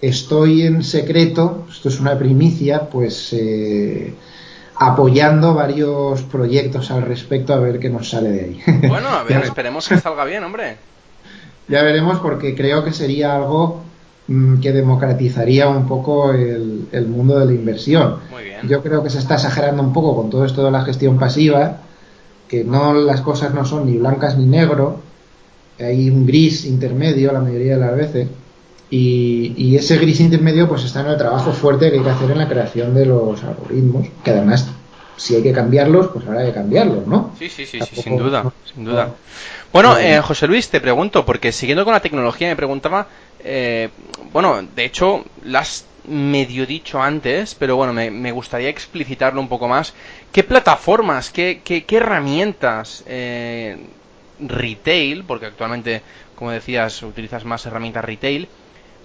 [0.00, 4.14] estoy en secreto, esto es una primicia, pues eh,
[4.82, 8.60] apoyando varios proyectos al respecto a ver qué nos sale de ahí.
[8.88, 10.76] Bueno, a ver, esperemos que salga bien, hombre.
[11.68, 13.82] Ya veremos porque creo que sería algo
[14.26, 18.16] mm, que democratizaría un poco el, el, mundo de la inversión.
[18.28, 18.66] Muy bien.
[18.66, 21.76] Yo creo que se está exagerando un poco con todo esto de la gestión pasiva,
[22.48, 25.00] que no las cosas no son ni blancas ni negro,
[25.78, 28.28] hay un gris intermedio la mayoría de las veces
[28.90, 32.38] y, ese gris intermedio pues está en el trabajo fuerte que hay que hacer en
[32.38, 34.68] la creación de los algoritmos, que además
[35.16, 37.32] si hay que cambiarlos, pues hay que cambiarlos, ¿no?
[37.38, 39.10] Sí, sí, sí, sin duda, sin duda.
[39.72, 43.06] Bueno, eh, José Luis, te pregunto, porque siguiendo con la tecnología me preguntaba,
[43.44, 43.90] eh,
[44.32, 49.94] bueno, de hecho, las medio dicho antes, pero bueno, me, gustaría explicitarlo un poco más.
[50.32, 53.76] ¿Qué plataformas, qué, qué, herramientas eh,
[54.40, 56.02] retail, porque actualmente,
[56.34, 58.48] como decías, utilizas más herramientas retail,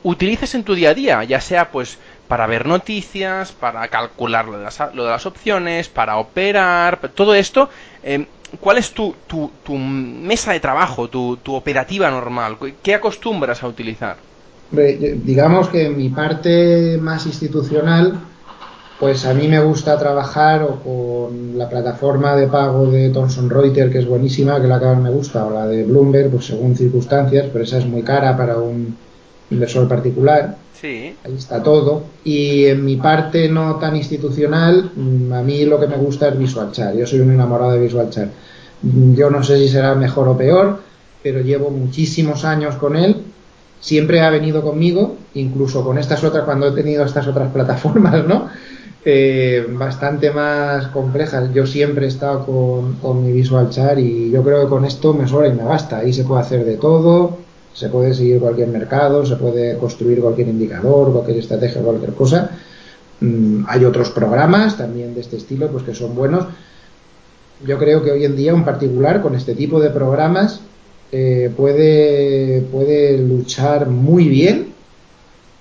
[0.06, 1.98] utilices en tu día a día, ya sea pues
[2.28, 7.34] para ver noticias, para calcular lo de las, lo de las opciones, para operar, todo
[7.34, 7.70] esto.
[8.04, 8.26] Eh,
[8.60, 12.58] ¿Cuál es tu, tu, tu, mesa de trabajo, tu, tu operativa normal?
[12.84, 14.18] ¿Qué acostumbras a utilizar?
[14.72, 18.20] Digamos que mi parte más institucional,
[19.00, 23.92] pues a mí me gusta trabajar o con la plataforma de pago de Thomson Reuters,
[23.92, 26.76] que es buenísima, que la que más me gusta, o la de Bloomberg, pues según
[26.76, 28.96] circunstancias, pero esa es muy cara para un
[29.50, 30.58] inversor particular.
[30.80, 31.16] Sí.
[31.24, 32.04] Ahí está todo.
[32.24, 36.38] Y en mi parte no tan institucional, mm, a mí lo que me gusta es
[36.38, 36.96] Visual Chart.
[36.96, 38.32] Yo soy un enamorado de Visual Chart.
[38.82, 40.80] Mm, yo no sé si será mejor o peor,
[41.24, 43.18] pero llevo muchísimos años con él.
[43.80, 48.50] Siempre ha venido conmigo, incluso con estas otras, cuando he tenido estas otras plataformas, ¿no?
[49.08, 51.54] Eh, bastante más complejas.
[51.54, 55.14] Yo siempre he estado con, con mi Visual Chart y yo creo que con esto
[55.14, 56.00] me sobra y me basta.
[56.00, 57.45] Ahí se puede hacer de todo
[57.76, 62.52] se puede seguir cualquier mercado, se puede construir cualquier indicador, cualquier estrategia, cualquier cosa.
[63.20, 66.46] Mm, hay otros programas también de este estilo, pues que son buenos.
[67.66, 70.62] yo creo que hoy en día un particular con este tipo de programas
[71.12, 74.74] eh, puede, puede luchar muy bien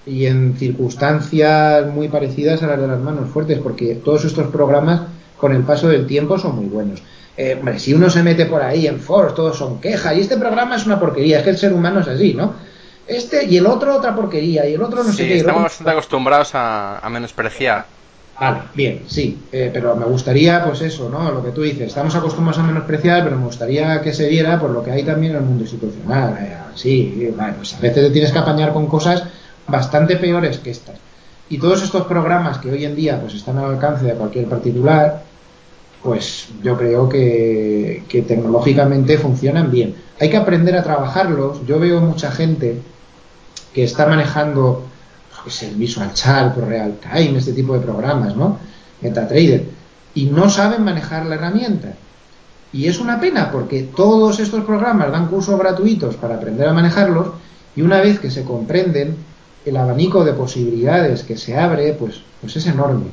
[0.07, 5.03] y en circunstancias muy parecidas a las de las manos fuertes, porque todos estos programas
[5.37, 7.03] con el paso del tiempo son muy buenos.
[7.37, 10.37] Eh, hombre, si uno se mete por ahí en foros, todos son quejas, y este
[10.37, 12.55] programa es una porquería, es que el ser humano es así, ¿no?
[13.07, 15.37] Este y el otro otra porquería, y el otro no sé qué.
[15.39, 17.87] Estamos bastante acostumbrados a, menospreciar.
[18.41, 21.30] Vale, bien, sí, eh, pero me gustaría, pues eso, ¿no?
[21.30, 24.70] Lo que tú dices, estamos acostumbrados a menospreciar, pero me gustaría que se viera por
[24.70, 26.39] lo que hay también en el mundo institucional.
[26.41, 29.24] Eh, sí, bueno, pues a veces te tienes que apañar con cosas
[29.66, 30.97] bastante peores que estas.
[31.49, 35.22] Y todos estos programas que hoy en día pues están al alcance de cualquier particular,
[36.05, 39.95] pues yo creo que, tecnológicamente funcionan bien.
[40.21, 41.67] Hay que aprender a trabajarlos.
[41.67, 42.83] Yo veo mucha gente
[43.73, 44.85] que está manejando
[45.43, 48.59] pues, el Visual Chart, Real Time, este tipo de programas, ¿no?
[49.01, 49.65] MetaTrader,
[50.15, 51.95] y no saben manejar la herramienta.
[52.71, 57.29] Y es una pena porque todos estos programas dan cursos gratuitos para aprender a manejarlos
[57.75, 59.17] y una vez que se comprenden,
[59.65, 63.07] el abanico de posibilidades que se abre, pues, pues es enorme.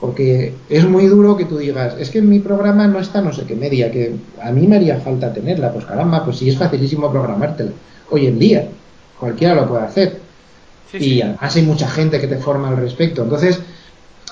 [0.00, 3.32] Porque es muy duro que tú digas, es que en mi programa no está no
[3.32, 5.72] sé qué media, que a mí me haría falta tenerla.
[5.72, 7.70] Pues caramba, pues sí es facilísimo programártela.
[8.10, 8.68] Hoy en día,
[9.18, 10.20] cualquiera lo puede hacer.
[10.92, 13.22] y además hay mucha gente que te forma al respecto.
[13.22, 13.60] Entonces,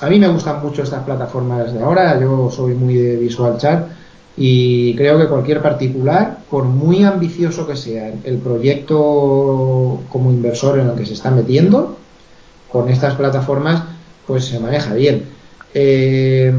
[0.01, 2.21] a mí me gustan mucho estas plataformas de ahora.
[2.21, 3.89] Yo soy muy de Visual Chat
[4.37, 10.89] y creo que cualquier particular, por muy ambicioso que sea el proyecto como inversor en
[10.89, 11.97] el que se está metiendo,
[12.71, 13.83] con estas plataformas,
[14.27, 15.25] pues se maneja bien.
[15.75, 16.53] Eh,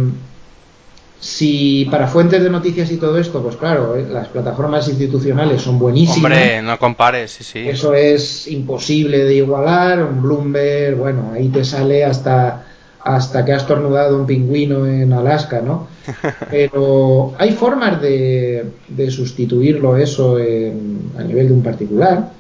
[1.20, 5.80] si para fuentes de noticias y todo esto, pues claro, eh, las plataformas institucionales son
[5.80, 6.32] buenísimas.
[6.32, 7.60] Hombre, no compares, sí, sí.
[7.60, 10.04] Eso es imposible de igualar.
[10.04, 12.66] Un Bloomberg, bueno, ahí te sale hasta
[13.06, 15.88] hasta que has tornudado un pingüino en Alaska, ¿no?
[16.50, 18.66] Pero hay formas de,
[19.10, 22.32] sustituirlo eso a nivel de un particular.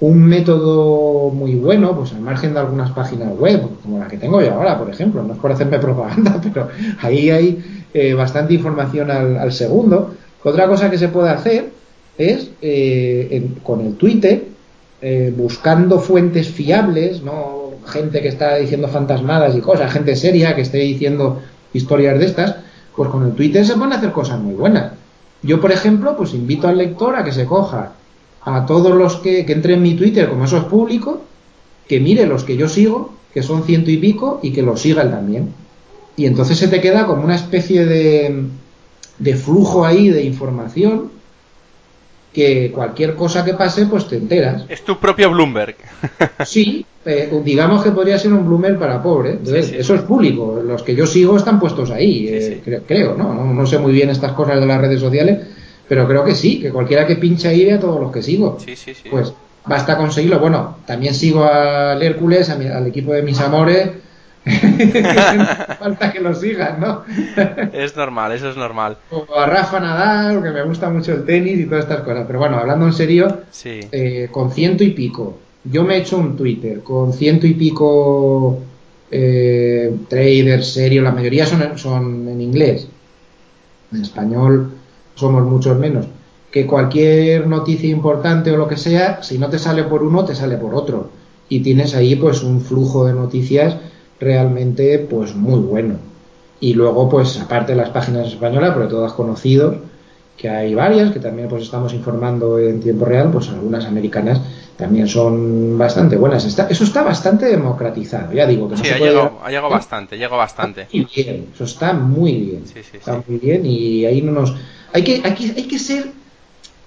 [0.00, 4.40] Un método muy bueno, pues al margen de algunas páginas web, como la que tengo
[4.40, 6.68] yo ahora, por ejemplo, no es por hacerme propaganda, pero
[7.00, 10.14] ahí hay eh, bastante información al, segundo.
[10.44, 11.70] Otra cosa que se puede hacer
[12.16, 14.44] es eh, con el Twitter,
[15.00, 20.62] eh, buscando fuentes fiables, no gente que está diciendo fantasmadas y cosas, gente seria que
[20.62, 21.40] esté diciendo
[21.72, 22.56] historias de estas,
[22.94, 24.92] pues con el Twitter se pueden hacer cosas muy buenas.
[25.42, 27.92] Yo, por ejemplo, pues invito al lector a que se coja
[28.42, 31.22] a todos los que, que entre en mi Twitter, como eso es público,
[31.86, 35.02] que mire los que yo sigo, que son ciento y pico, y que los siga
[35.02, 35.52] él también.
[36.16, 38.44] Y entonces se te queda como una especie de,
[39.18, 41.10] de flujo ahí de información
[42.32, 44.64] que cualquier cosa que pase, pues te enteras.
[44.68, 45.76] Es tu propio Bloomberg.
[46.44, 49.38] sí, eh, digamos que podría ser un Bloomberg para pobre.
[49.44, 50.60] Eso es público.
[50.64, 53.32] Los que yo sigo están puestos ahí, eh, creo, ¿no?
[53.52, 53.66] ¿no?
[53.66, 55.38] sé muy bien estas cosas de las redes sociales,
[55.88, 58.58] pero creo que sí, que cualquiera que pinche ahí ve a todos los que sigo.
[59.10, 59.32] Pues
[59.64, 60.38] basta conseguirlo.
[60.38, 63.90] Bueno, también sigo al Hércules, al equipo de mis amores
[65.78, 67.02] falta que lo sigan, ¿no?
[67.72, 68.96] es normal, eso es normal.
[69.10, 72.24] O a Rafa Nadal, que me gusta mucho el tenis y todas estas cosas.
[72.26, 76.36] Pero bueno, hablando en serio, eh, con ciento y pico, yo me he hecho un
[76.36, 78.58] Twitter con ciento y pico
[79.10, 82.88] eh, traders serios, la mayoría son, son en inglés.
[83.92, 84.77] En español
[85.18, 86.06] somos muchos menos.
[86.50, 90.34] Que cualquier noticia importante o lo que sea, si no te sale por uno, te
[90.34, 91.10] sale por otro.
[91.48, 93.76] Y tienes ahí pues un flujo de noticias
[94.20, 95.96] realmente pues muy bueno.
[96.60, 99.76] Y luego, pues aparte de las páginas españolas, porque todas conocidos,
[100.36, 104.40] que hay varias, que también pues estamos informando en tiempo real, pues algunas americanas
[104.78, 106.44] también son bastante buenas.
[106.44, 108.68] Está, eso está bastante democratizado, ya digo.
[108.68, 108.80] Que no
[109.42, 110.86] ha, llegado, bastante, llegó bastante.
[110.92, 112.64] bien, eso está muy bien.
[112.92, 114.54] está muy bien y ahí no nos...
[114.92, 116.12] Hay que, hay hay que ser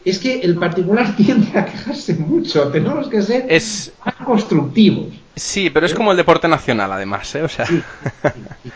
[0.03, 2.69] es que el particular tiende a quejarse mucho.
[2.69, 3.91] Tenemos que ser es...
[4.05, 5.07] más constructivos.
[5.35, 7.43] Sí, pero es como el deporte nacional, además, ¿eh?
[7.43, 7.65] O sea...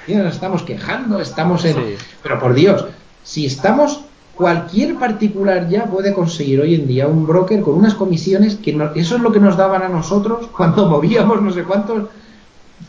[0.08, 1.96] estamos quejando, estamos en...
[2.22, 2.86] Pero por Dios,
[3.24, 4.02] si estamos...
[4.36, 9.16] Cualquier particular ya puede conseguir hoy en día un broker con unas comisiones que eso
[9.16, 12.10] es lo que nos daban a nosotros cuando movíamos no sé cuántos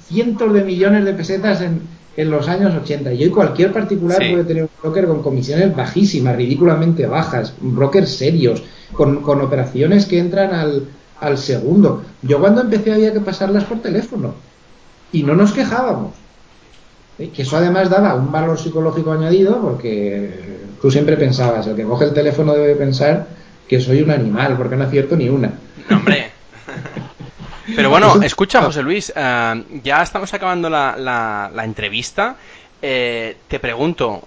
[0.08, 1.82] cientos de millones de pesetas en,
[2.16, 3.12] en los años 80.
[3.12, 8.62] Y hoy cualquier particular puede tener un broker con comisiones bajísimas, ridículamente bajas, brokers serios,
[8.92, 10.88] con, con operaciones que entran al,
[11.20, 12.02] al segundo.
[12.22, 14.34] Yo cuando empecé había que pasarlas por teléfono
[15.12, 16.12] y no nos quejábamos.
[17.16, 22.04] Que eso además daba un valor psicológico añadido porque tú siempre pensabas, el que coge
[22.04, 23.26] el teléfono debe pensar
[23.66, 25.52] que soy un animal, porque no acierto ni una.
[25.90, 26.30] hombre.
[27.74, 30.96] Pero bueno, escucha, José Luis, eh, ya estamos acabando la,
[31.52, 32.36] la, entrevista.
[32.80, 34.22] Eh, te pregunto,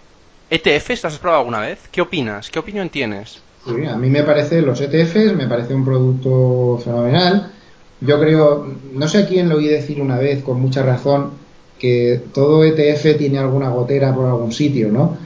[0.50, 1.80] ¿ETFs has probado alguna vez?
[1.92, 2.50] ¿Qué opinas?
[2.50, 3.42] ¿Qué opinión tienes?
[3.66, 7.52] Sí, a mí me parece los ETFs, me parece un producto fenomenal.
[8.02, 11.32] Yo creo, no sé a quién lo oí decir una vez con mucha razón,
[11.80, 15.18] que todo ETF tiene alguna gotera por algún sitio, ¿no?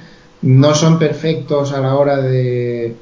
[0.44, 2.96] No son perfectos a la hora de,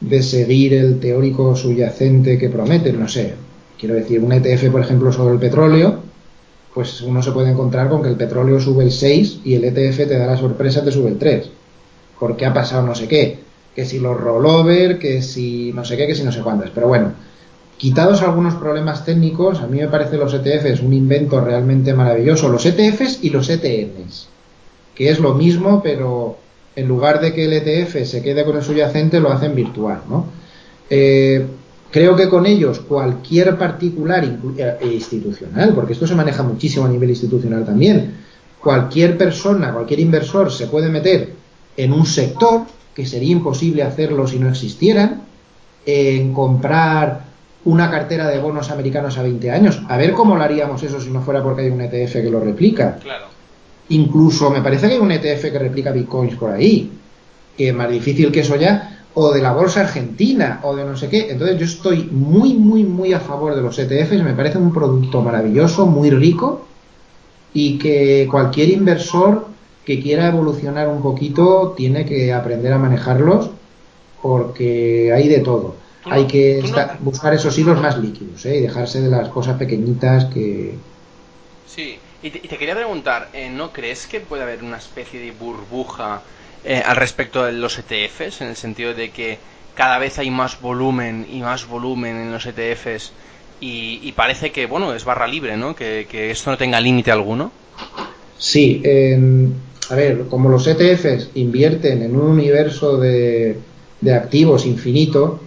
[0.00, 3.34] de seguir el teórico subyacente que prometen, no sé.
[3.78, 6.00] Quiero decir, un ETF, por ejemplo, sobre el petróleo,
[6.74, 10.08] pues uno se puede encontrar con que el petróleo sube el 6 y el ETF
[10.08, 11.50] te da la sorpresa, te sube el 3.
[12.18, 13.38] Porque ha pasado no sé qué.
[13.74, 16.70] Que si los rollover, que si no sé qué, que si no sé cuántas.
[16.70, 17.12] Pero bueno,
[17.78, 22.48] quitados algunos problemas técnicos, a mí me parece los ETFs un invento realmente maravilloso.
[22.48, 24.28] Los ETFs y los ETNs.
[24.94, 26.36] Que es lo mismo, pero
[26.74, 30.26] en lugar de que el ETF se quede con el subyacente, lo hacen virtual, ¿no?
[30.90, 31.46] Eh,
[31.90, 37.10] creo que con ellos cualquier particular e institucional, porque esto se maneja muchísimo a nivel
[37.10, 38.14] institucional también,
[38.60, 41.32] cualquier persona, cualquier inversor se puede meter
[41.76, 42.62] en un sector
[42.94, 45.22] que sería imposible hacerlo si no existieran,
[45.86, 47.27] en comprar
[47.64, 49.82] una cartera de bonos americanos a 20 años.
[49.88, 52.40] A ver cómo lo haríamos eso si no fuera porque hay un ETF que lo
[52.40, 52.96] replica.
[52.96, 53.26] Claro.
[53.90, 56.90] Incluso me parece que hay un ETF que replica bitcoins por ahí,
[57.56, 60.96] que es más difícil que eso ya, o de la bolsa argentina, o de no
[60.96, 61.30] sé qué.
[61.30, 65.22] Entonces yo estoy muy, muy, muy a favor de los ETFs, me parece un producto
[65.22, 66.66] maravilloso, muy rico,
[67.52, 69.46] y que cualquier inversor
[69.84, 73.50] que quiera evolucionar un poquito tiene que aprender a manejarlos,
[74.20, 75.76] porque hay de todo.
[76.10, 76.62] Hay que
[77.00, 78.56] buscar esos hilos más líquidos ¿eh?
[78.56, 80.74] y dejarse de las cosas pequeñitas que...
[81.66, 86.22] Sí, y te, quería preguntar, eh, ¿no crees que puede haber una especie de burbuja
[86.64, 88.40] eh, al respecto de los ETFs?
[88.40, 89.38] En el sentido de que
[89.74, 93.12] cada vez hay más volumen y más volumen en los ETFs
[93.60, 95.74] y, parece que, bueno, es barra libre, ¿no?
[95.74, 97.50] Que, esto no tenga límite alguno.
[98.38, 98.80] Sí,
[99.90, 103.56] a ver, como los ETFs invierten en un universo de,
[104.00, 105.40] de activos infinito,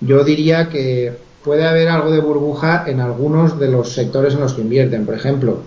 [0.00, 1.12] yo diría que
[1.44, 5.06] puede haber algo de burbuja en algunos de los sectores en los que invierten.
[5.06, 5.62] Por ejemplo,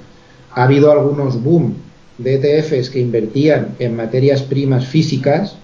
[0.53, 1.75] ha habido algunos boom
[2.17, 5.55] de ETFs que invertían en materias primas físicas,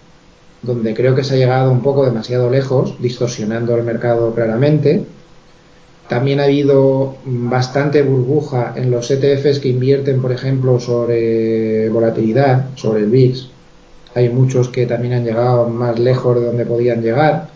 [0.62, 5.04] donde creo que se ha llegado un poco demasiado lejos, distorsionando el mercado claramente.
[6.10, 13.02] También ha habido bastante burbuja en los ETFs que invierten, por ejemplo, sobre volatilidad, sobre
[13.02, 13.50] el VIX.
[14.16, 17.50] Hay muchos que también han llegado más lejos de donde podían llegar.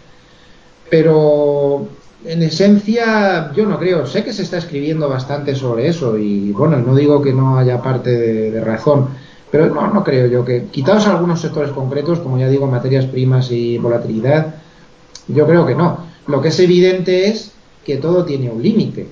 [0.91, 1.87] Pero
[2.25, 4.05] en esencia, yo no creo.
[4.05, 7.81] Sé que se está escribiendo bastante sobre eso y bueno, no digo que no haya
[7.81, 9.07] parte de, razón,
[9.49, 13.51] pero no, no creo yo que, quitados algunos sectores concretos, como ya digo, materias primas
[13.51, 14.55] y volatilidad,
[15.29, 16.05] yo creo que no.
[16.27, 17.53] Lo que es evidente es
[17.85, 19.07] que todo tiene un límite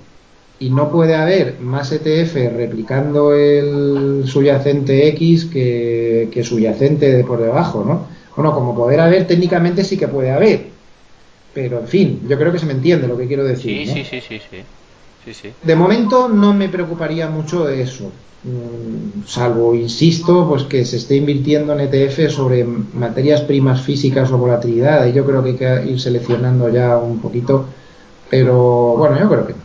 [0.60, 7.42] y no puede haber más ETF replicando el subyacente X que, que subyacente de por
[7.42, 8.08] debajo, ¿no?
[8.36, 10.79] Bueno, como poder haber, técnicamente sí que puede haber
[11.62, 13.86] pero en fin, yo creo que se me entiende lo que quiero decir.
[13.86, 18.14] Sí, sí, sí, sí, sí, De momento no me preocuparía mucho eso,
[18.46, 24.38] mm, salvo, insisto, pues que se esté invirtiendo en ETF sobre materias primas físicas o
[24.38, 27.66] volatilidad, y yo creo que hay que ir seleccionando ya un poquito,
[28.30, 29.60] pero bueno, yo creo que no.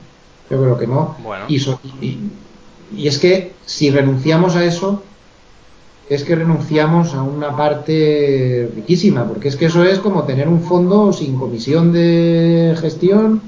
[0.51, 1.16] Yo creo que no.
[1.49, 5.05] y es que si renunciamos a eso,
[6.09, 10.61] es que renunciamos a una parte riquísima, porque es que eso es como tener un
[10.61, 13.40] fondo sin comisión de gestión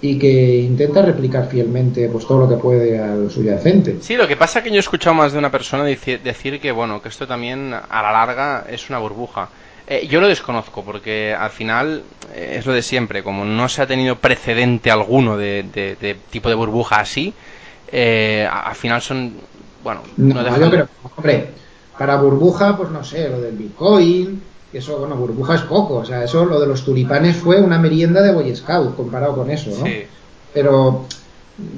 [0.00, 3.98] y que intenta replicar fielmente pues todo lo que puede al subyacente.
[4.00, 6.72] Sí, lo que pasa es que yo he escuchado más de una persona decir, que
[6.72, 9.48] bueno, que esto también a la larga es una burbuja.
[9.86, 12.02] Eh, yo lo desconozco porque al final
[12.34, 16.54] eh, es lo de siempre, como no se ha tenido precedente alguno de, tipo de
[16.54, 17.32] burbuja así,
[17.92, 19.34] eh, al final son
[19.82, 20.86] bueno, no, no
[21.16, 21.48] hombre,
[21.98, 24.40] para burbuja, pues no sé, lo del Bitcoin,
[24.72, 28.22] eso, bueno, burbuja es poco, o sea, eso, lo de los tulipanes fue una merienda
[28.22, 29.84] de Boy Scout comparado con eso, ¿no?
[30.54, 31.04] Pero,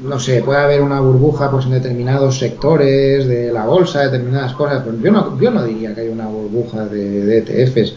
[0.04, 4.82] no sé, puede haber una burbuja pues en determinados sectores de la bolsa, determinadas cosas,
[4.84, 7.94] pero yo no, yo no diría que hay una burbuja de, ETFs,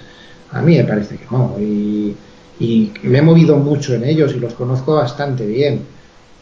[0.52, 2.16] a mí me parece que no, y,
[2.60, 5.82] y me he movido mucho en ellos y los conozco bastante bien,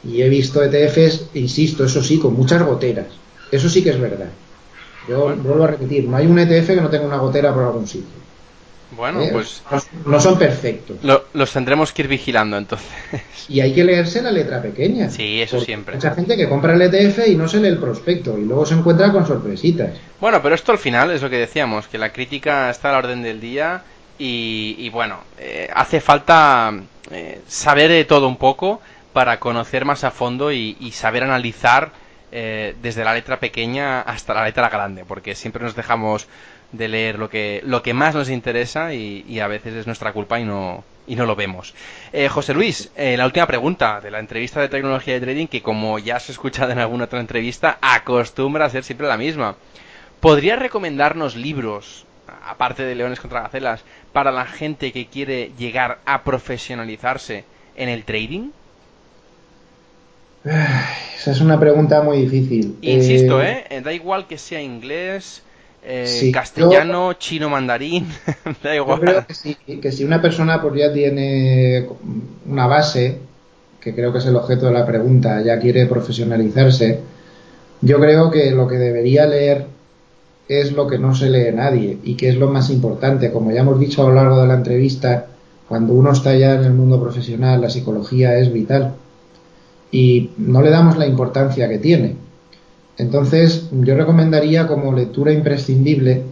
[0.06, 3.08] y he visto ETFs, insisto, eso sí, con muchas goteras,
[3.52, 4.30] eso sí que es verdad.
[5.08, 7.88] Yo vuelvo a repetir, no hay un ETF que no tenga una gotera por algún
[7.88, 8.26] sitio.
[8.92, 9.62] Bueno, eh, pues.
[10.06, 10.98] No, son perfectos.
[11.34, 12.88] los tendremos que ir vigilando entonces.
[13.48, 15.08] Y hay que leerse la letra pequeña.
[15.12, 15.96] Sí, eso siempre.
[15.96, 18.74] Mucha gente que compra el ETF y no se lee el prospecto y luego se
[18.74, 19.92] encuentra con sorpresitas.
[20.20, 22.98] Bueno, pero esto al final es lo que decíamos, que la crítica está a la
[22.98, 23.84] orden del día
[24.18, 26.74] y, bueno, eh, hace falta
[27.12, 28.82] eh, saber de todo un poco
[29.14, 31.92] para conocer más a fondo y saber analizar
[32.32, 36.28] eh, desde la letra pequeña hasta la letra grande, porque siempre nos dejamos
[36.72, 40.40] de leer lo que, lo que más nos interesa y, a veces es nuestra culpa
[40.40, 41.74] y no, y no lo vemos.
[42.12, 45.62] Eh, José Luis, eh, la última pregunta de la entrevista de tecnología de trading, que
[45.62, 49.56] como ya has escuchado en alguna otra entrevista, acostumbra a ser siempre la misma.
[50.20, 52.06] ¿Podrías recomendarnos libros,
[52.48, 57.46] aparte de Leones contra Gacelas, para la gente que quiere llegar a profesionalizarse
[57.76, 58.50] en el trading?
[60.46, 62.78] Esa es una pregunta muy difícil.
[62.82, 63.64] Insisto, ¿eh?
[63.70, 63.82] ¿eh?
[63.82, 65.42] Da igual que sea inglés,
[65.84, 68.08] eh, castellano, chino, mandarín,
[68.64, 69.00] da igual.
[69.00, 71.88] Yo creo que si, que si una persona pues ya tiene
[72.48, 73.18] una base,
[73.82, 77.00] que creo que es el objeto de la pregunta, ya quiere profesionalizarse,
[77.82, 79.66] yo creo que lo que debería leer
[80.48, 83.32] es lo que no se lee nadie y que es lo más importante.
[83.32, 85.26] Como ya hemos dicho a lo largo de la entrevista,
[85.68, 88.94] cuando uno está ya en el mundo profesional, la psicología es vital
[89.92, 92.16] y no le damos la importancia que tiene.
[92.98, 96.24] Entonces, yo recomendaría como lectura imprescindible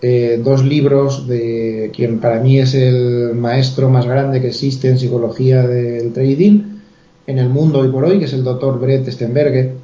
[0.00, 4.98] eh, dos libros de quien para mí es el maestro más grande que existe en
[4.98, 6.80] psicología del trading
[7.26, 9.82] en el mundo hoy por hoy, que es el doctor Brett Stenberger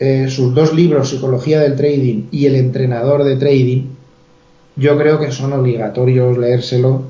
[0.00, 3.86] eh, sus dos libros, Psicología del Trading y El entrenador de trading,
[4.76, 7.02] yo creo que son obligatorios leérselo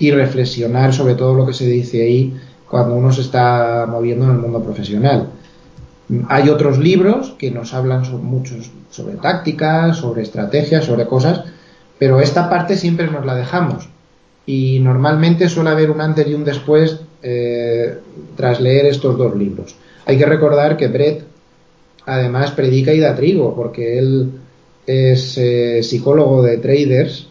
[0.00, 2.34] y reflexionar sobre todo lo que se dice ahí
[2.70, 5.28] cuando uno se está moviendo en el mundo profesional.
[6.28, 11.44] Hay otros libros que nos hablan sobre, muchos sobre tácticas, sobre estrategias, sobre cosas,
[11.98, 13.88] pero esta parte siempre nos la dejamos.
[14.46, 17.98] Y normalmente suele haber un antes y un después eh,
[18.36, 19.74] tras leer estos dos libros.
[20.04, 21.24] Hay que recordar que Brett
[22.04, 24.30] además predica y da trigo, porque él
[24.86, 27.28] es eh, psicólogo de traders.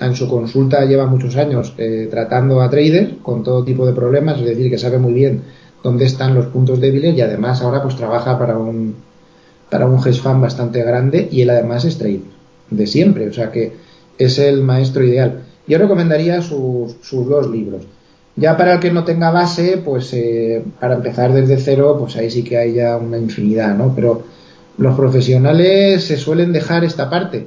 [0.00, 4.38] En su consulta lleva muchos años eh, tratando a traders con todo tipo de problemas,
[4.38, 5.42] es decir, que sabe muy bien
[5.82, 8.94] dónde están los puntos débiles y además ahora pues trabaja para un
[9.70, 12.20] para un hedge bastante grande y él además es trader
[12.70, 13.72] de siempre, o sea que
[14.18, 15.42] es el maestro ideal.
[15.66, 17.82] Yo recomendaría sus, sus dos libros.
[18.36, 22.30] Ya para el que no tenga base, pues eh, para empezar desde cero, pues ahí
[22.30, 23.92] sí que hay ya una infinidad, ¿no?
[23.94, 24.24] Pero
[24.78, 27.46] los profesionales se suelen dejar esta parte.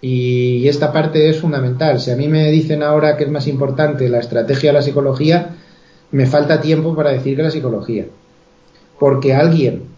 [0.00, 2.00] Y esta parte es fundamental.
[2.00, 5.56] Si a mí me dicen ahora que es más importante la estrategia o la psicología,
[6.10, 8.06] me falta tiempo para decir que la psicología.
[8.98, 9.88] Porque alguien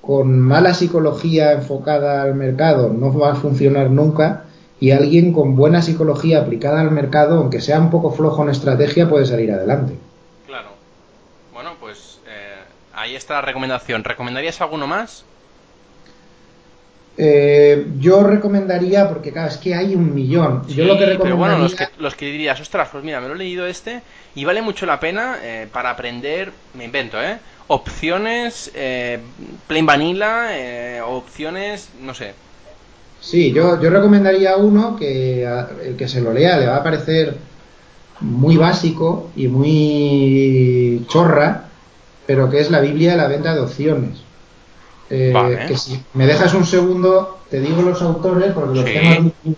[0.00, 4.44] con mala psicología enfocada al mercado no va a funcionar nunca
[4.80, 9.08] y alguien con buena psicología aplicada al mercado, aunque sea un poco flojo en estrategia,
[9.08, 9.94] puede salir adelante.
[10.46, 10.68] Claro.
[11.52, 12.56] Bueno, pues eh,
[12.92, 14.04] ahí está la recomendación.
[14.04, 15.24] ¿Recomendarías alguno más?
[17.16, 20.66] Eh, yo recomendaría, porque claro, es que hay un millón.
[20.66, 21.22] yo lo que recomendaría...
[21.22, 24.02] Pero bueno, los que, los que dirías, ostras, pues mira, me lo he leído este
[24.34, 27.38] y vale mucho la pena eh, para aprender, me invento, ¿eh?
[27.66, 28.70] Opciones,
[29.66, 32.34] plain vanilla, opciones, no sé,
[33.24, 37.38] Sí, yo, yo recomendaría uno que el que se lo lea le va a parecer
[38.20, 41.64] muy básico y muy chorra,
[42.26, 44.23] pero que es la Biblia de la venta de opciones.
[45.10, 49.56] Eh, que si me dejas un segundo, te digo los autores, porque los tengo en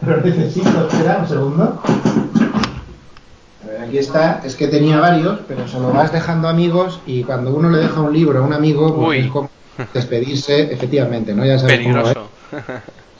[0.00, 1.82] pero necesito, espera un segundo.
[3.62, 7.22] A ver, aquí está, es que tenía varios, pero se lo vas dejando amigos y
[7.24, 9.50] cuando uno le deja un libro a un amigo, pues es como
[9.92, 11.44] despedirse, efectivamente, ¿no?
[11.44, 12.28] Ya sabes Peligroso.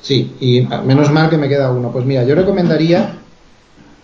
[0.05, 1.91] Sí, y menos mal que me queda uno.
[1.91, 3.15] Pues mira, yo recomendaría,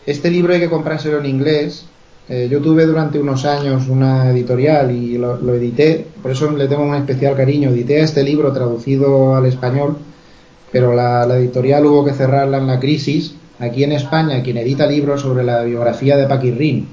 [0.06, 1.84] este libro hay que comprárselo en inglés.
[2.32, 6.84] Eh, yo tuve durante unos años una editorial y lo, edité, por eso le tengo
[6.84, 7.70] un especial cariño.
[7.70, 9.96] Edité este libro traducido al español,
[10.70, 13.34] pero la, editorial hubo que cerrarla en la crisis.
[13.58, 16.86] Aquí en España, quien edita libros sobre la biografía de Paquirrín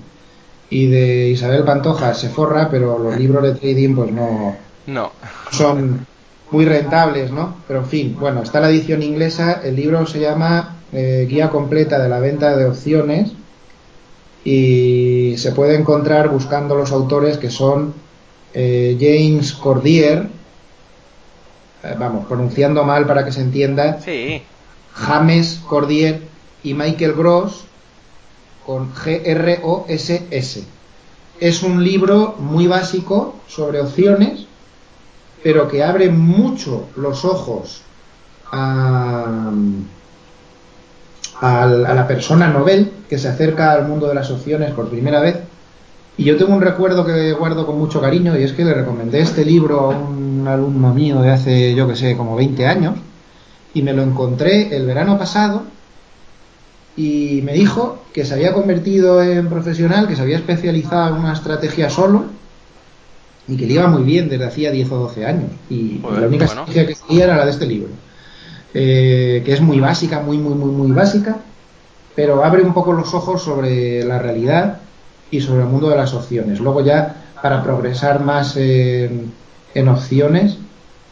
[0.71, 4.55] y de Isabel Pantoja se forra, pero los libros de trading pues no,
[4.87, 5.11] no.
[5.51, 6.03] son
[6.49, 7.57] muy rentables, ¿no?
[7.67, 11.99] Pero en fin, bueno, está la edición inglesa, el libro se llama eh, Guía completa
[11.99, 13.33] de la venta de opciones
[14.49, 17.93] y se puede encontrar buscando los autores que son
[18.53, 20.27] eh, James Cordier,
[21.83, 24.41] eh, vamos, pronunciando mal para que se entienda, sí.
[24.93, 26.21] James Cordier
[26.63, 27.65] y Michael Gross
[28.65, 30.63] con G-R-O-S-S.
[31.39, 34.47] Es un libro muy básico sobre opciones
[35.43, 37.81] pero que abre mucho los ojos
[38.51, 39.51] a,
[41.41, 45.37] la persona novel que se acerca al mundo de las opciones por primera vez.
[46.17, 49.19] Y yo tengo un recuerdo que guardo con mucho cariño y es que le recomendé
[49.19, 52.95] este libro a un alumno mío de hace, yo que sé, como 20 años
[53.73, 55.63] y me lo encontré el verano pasado
[56.95, 61.33] y me dijo que se había convertido en profesional, que se había especializado en una
[61.33, 62.25] estrategia solo
[63.47, 65.51] y que le iba muy bien desde hacía 10 o 12 años.
[65.69, 67.89] Y, la única estrategia que seguía era la de este libro.
[68.73, 71.37] eh, que es muy básica, muy, muy, muy, muy básica,
[72.17, 74.79] pero abre un poco los ojos sobre la realidad
[75.29, 76.59] y sobre el mundo de las opciones.
[76.59, 79.31] Luego ya, para progresar más en,
[79.87, 80.57] opciones,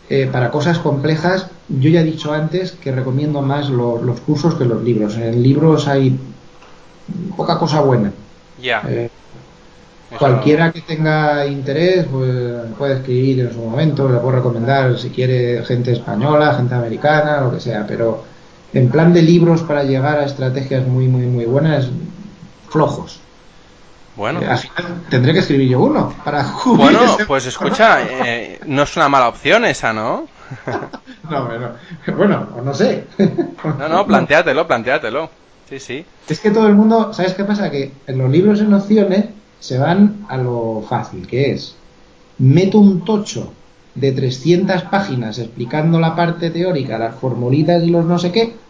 [0.09, 4.65] eh, para cosas complejas, yo ya he dicho antes que recomiendo más los cursos que
[4.65, 5.15] los libros.
[5.17, 6.19] En libros hay
[7.37, 8.11] poca cosa buena.
[8.59, 8.81] Ya.
[8.89, 9.11] Eh,
[10.17, 12.33] cualquiera que tenga interés pues,
[12.79, 17.51] puede escribir en su momento, le puedo recomendar si quiere gente española, gente americana, lo
[17.51, 18.33] que sea, pero
[18.75, 21.87] en plan de libros para llegar a estrategias muy, muy, muy buenas,
[22.69, 23.21] flojos.
[24.17, 24.41] Bueno.
[24.41, 28.95] Eh, al final tendré que escribir yo uno para Bueno, pues escucha, eh, no es
[28.97, 30.27] una mala opción esa, ¿no?
[31.29, 31.69] no, bueno,
[32.17, 33.05] bueno, no sé.
[33.79, 35.29] no, no, planteátelo, planteátelo.
[35.69, 36.05] Sí, sí.
[36.27, 37.71] Es que todo el mundo, ¿sabes qué pasa?
[37.71, 39.25] Que en los libros en opciones
[39.61, 41.75] se van a lo fácil, que es,
[42.39, 43.53] meto un tocho
[43.95, 48.64] de 300 páginas explicando la parte teórica, las formulitas y los no sé qué,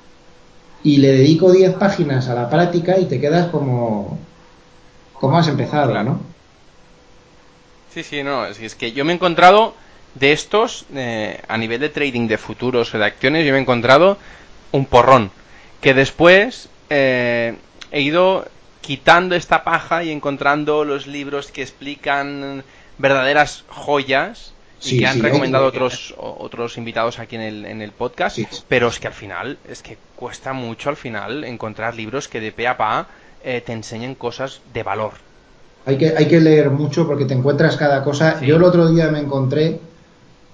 [0.85, 4.19] y le dedico 10 páginas a la práctica y te quedas como,
[5.13, 6.21] como has empezado, ¿no?
[7.91, 9.73] Sí, sí, no, es que yo me he encontrado
[10.13, 13.61] de estos, eh, a nivel de trading de futuros o de acciones, yo me he
[13.61, 14.19] encontrado
[14.71, 15.31] un porrón,
[15.81, 17.55] que después eh,
[17.91, 18.45] he ido
[18.81, 22.63] quitando esta paja y encontrando los libros que explican
[22.99, 24.53] verdaderas joyas
[24.83, 28.99] y que han recomendado otros otros invitados aquí en el, en el podcast, pero es
[28.99, 32.77] que al final, es que cuesta mucho al final encontrar libros que de pe a
[32.77, 33.07] pa
[33.43, 35.13] eh, te enseñen cosas de valor.
[35.85, 38.41] Hay que, hay que leer mucho porque te encuentras cada cosa.
[38.41, 39.79] Yo el otro día me encontré,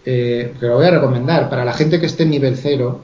[0.05, 2.99] eh, que lo voy a recomendar, para la gente que esté en nivel cero,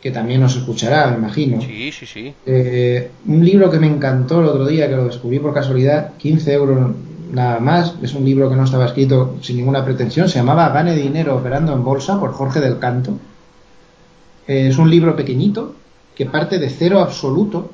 [0.00, 1.60] que también nos escuchará, me imagino.
[1.60, 2.34] Sí, sí, sí.
[2.46, 6.52] Eh, un libro que me encantó el otro día, que lo descubrí por casualidad, 15
[6.52, 6.94] euros
[7.30, 10.94] nada más, es un libro que no estaba escrito sin ninguna pretensión, se llamaba Gane
[10.94, 13.18] dinero operando en bolsa por Jorge del Canto.
[14.46, 15.74] Eh, es un libro pequeñito
[16.14, 17.70] que parte de cero absoluto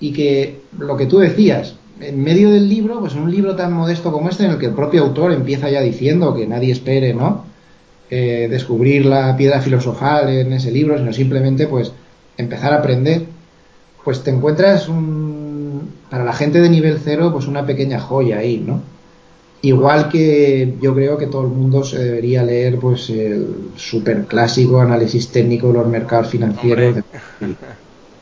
[0.00, 3.72] y que lo que tú decías, en medio del libro, pues en un libro tan
[3.72, 7.14] modesto como este, en el que el propio autor empieza ya diciendo que nadie espere,
[7.14, 7.44] ¿no?
[8.10, 11.92] Eh, descubrir la piedra filosofal en ese libro, sino simplemente pues
[12.36, 13.24] empezar a aprender,
[14.04, 15.45] pues te encuentras un,
[16.10, 18.82] para la gente de nivel cero pues una pequeña joya ahí, ¿no?
[19.62, 24.80] Igual que yo creo que todo el mundo se debería leer pues el super clásico
[24.80, 26.96] análisis técnico de los mercados financieros.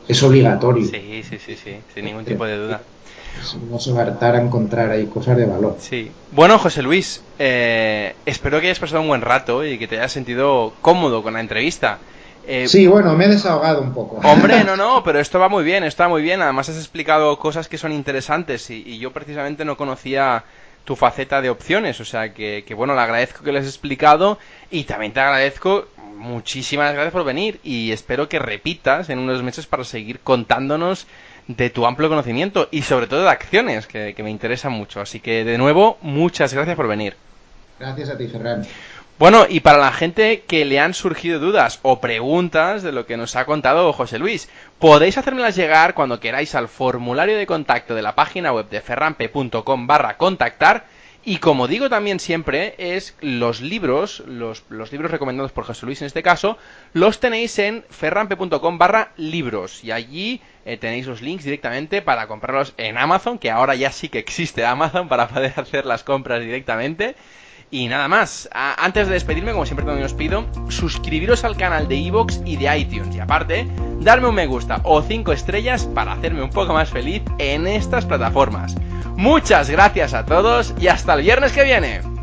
[0.07, 0.85] Es obligatorio.
[0.85, 2.79] Sí, sí, sí, sí, sin ningún tipo de duda
[3.69, 5.77] no se va a encontrar ahí cosas de valor.
[5.79, 6.11] Sí.
[6.31, 10.11] Bueno, José Luis, eh, espero que hayas pasado un buen rato y que te hayas
[10.11, 11.99] sentido cómodo con la entrevista.
[12.47, 14.17] Eh, sí, bueno, me he desahogado un poco.
[14.27, 16.41] Hombre, no, no, pero esto va muy bien, está muy bien.
[16.41, 20.43] Además has explicado cosas que son interesantes y, yo precisamente no conocía
[20.83, 24.37] tu faceta de opciones, o sea que, que bueno, le agradezco que lo has explicado
[24.69, 25.85] y también te agradezco
[26.15, 31.07] muchísimas gracias por venir y espero que repitas en unos meses para seguir contándonos
[31.47, 35.01] de tu amplio conocimiento y sobre todo de acciones, que, me interesan mucho.
[35.01, 37.15] Así que de nuevo, muchas gracias por venir.
[37.79, 38.65] Gracias a ti, Ferran.
[39.17, 43.15] Bueno, y para la gente que le han surgido dudas o preguntas de lo que
[43.15, 48.01] nos ha contado José Luis, podéis hacérmelas llegar cuando queráis al formulario de contacto de
[48.01, 50.83] la página web de ferrampe.com barra contactar
[51.27, 56.05] y como digo también siempre, es los libros, los, libros recomendados por José Luis en
[56.05, 56.59] este caso,
[56.93, 59.83] los tenéis en ferrampe.com barra libros.
[59.83, 64.07] Y allí eh, tenéis los links directamente para comprarlos en Amazon, que ahora ya sí
[64.07, 67.15] que existe Amazon para poder hacer las compras directamente.
[67.75, 71.97] Y nada más, antes de despedirme, como siempre también os pido, suscribiros al canal de
[71.97, 73.13] Evox y de iTunes.
[73.13, 73.67] Y aparte,
[73.99, 78.05] darme un me gusta o 5 estrellas para hacerme un poco más feliz en estas
[78.05, 78.77] plataformas.
[79.17, 82.14] Muchas gracias a todos y hasta el viernes que viene.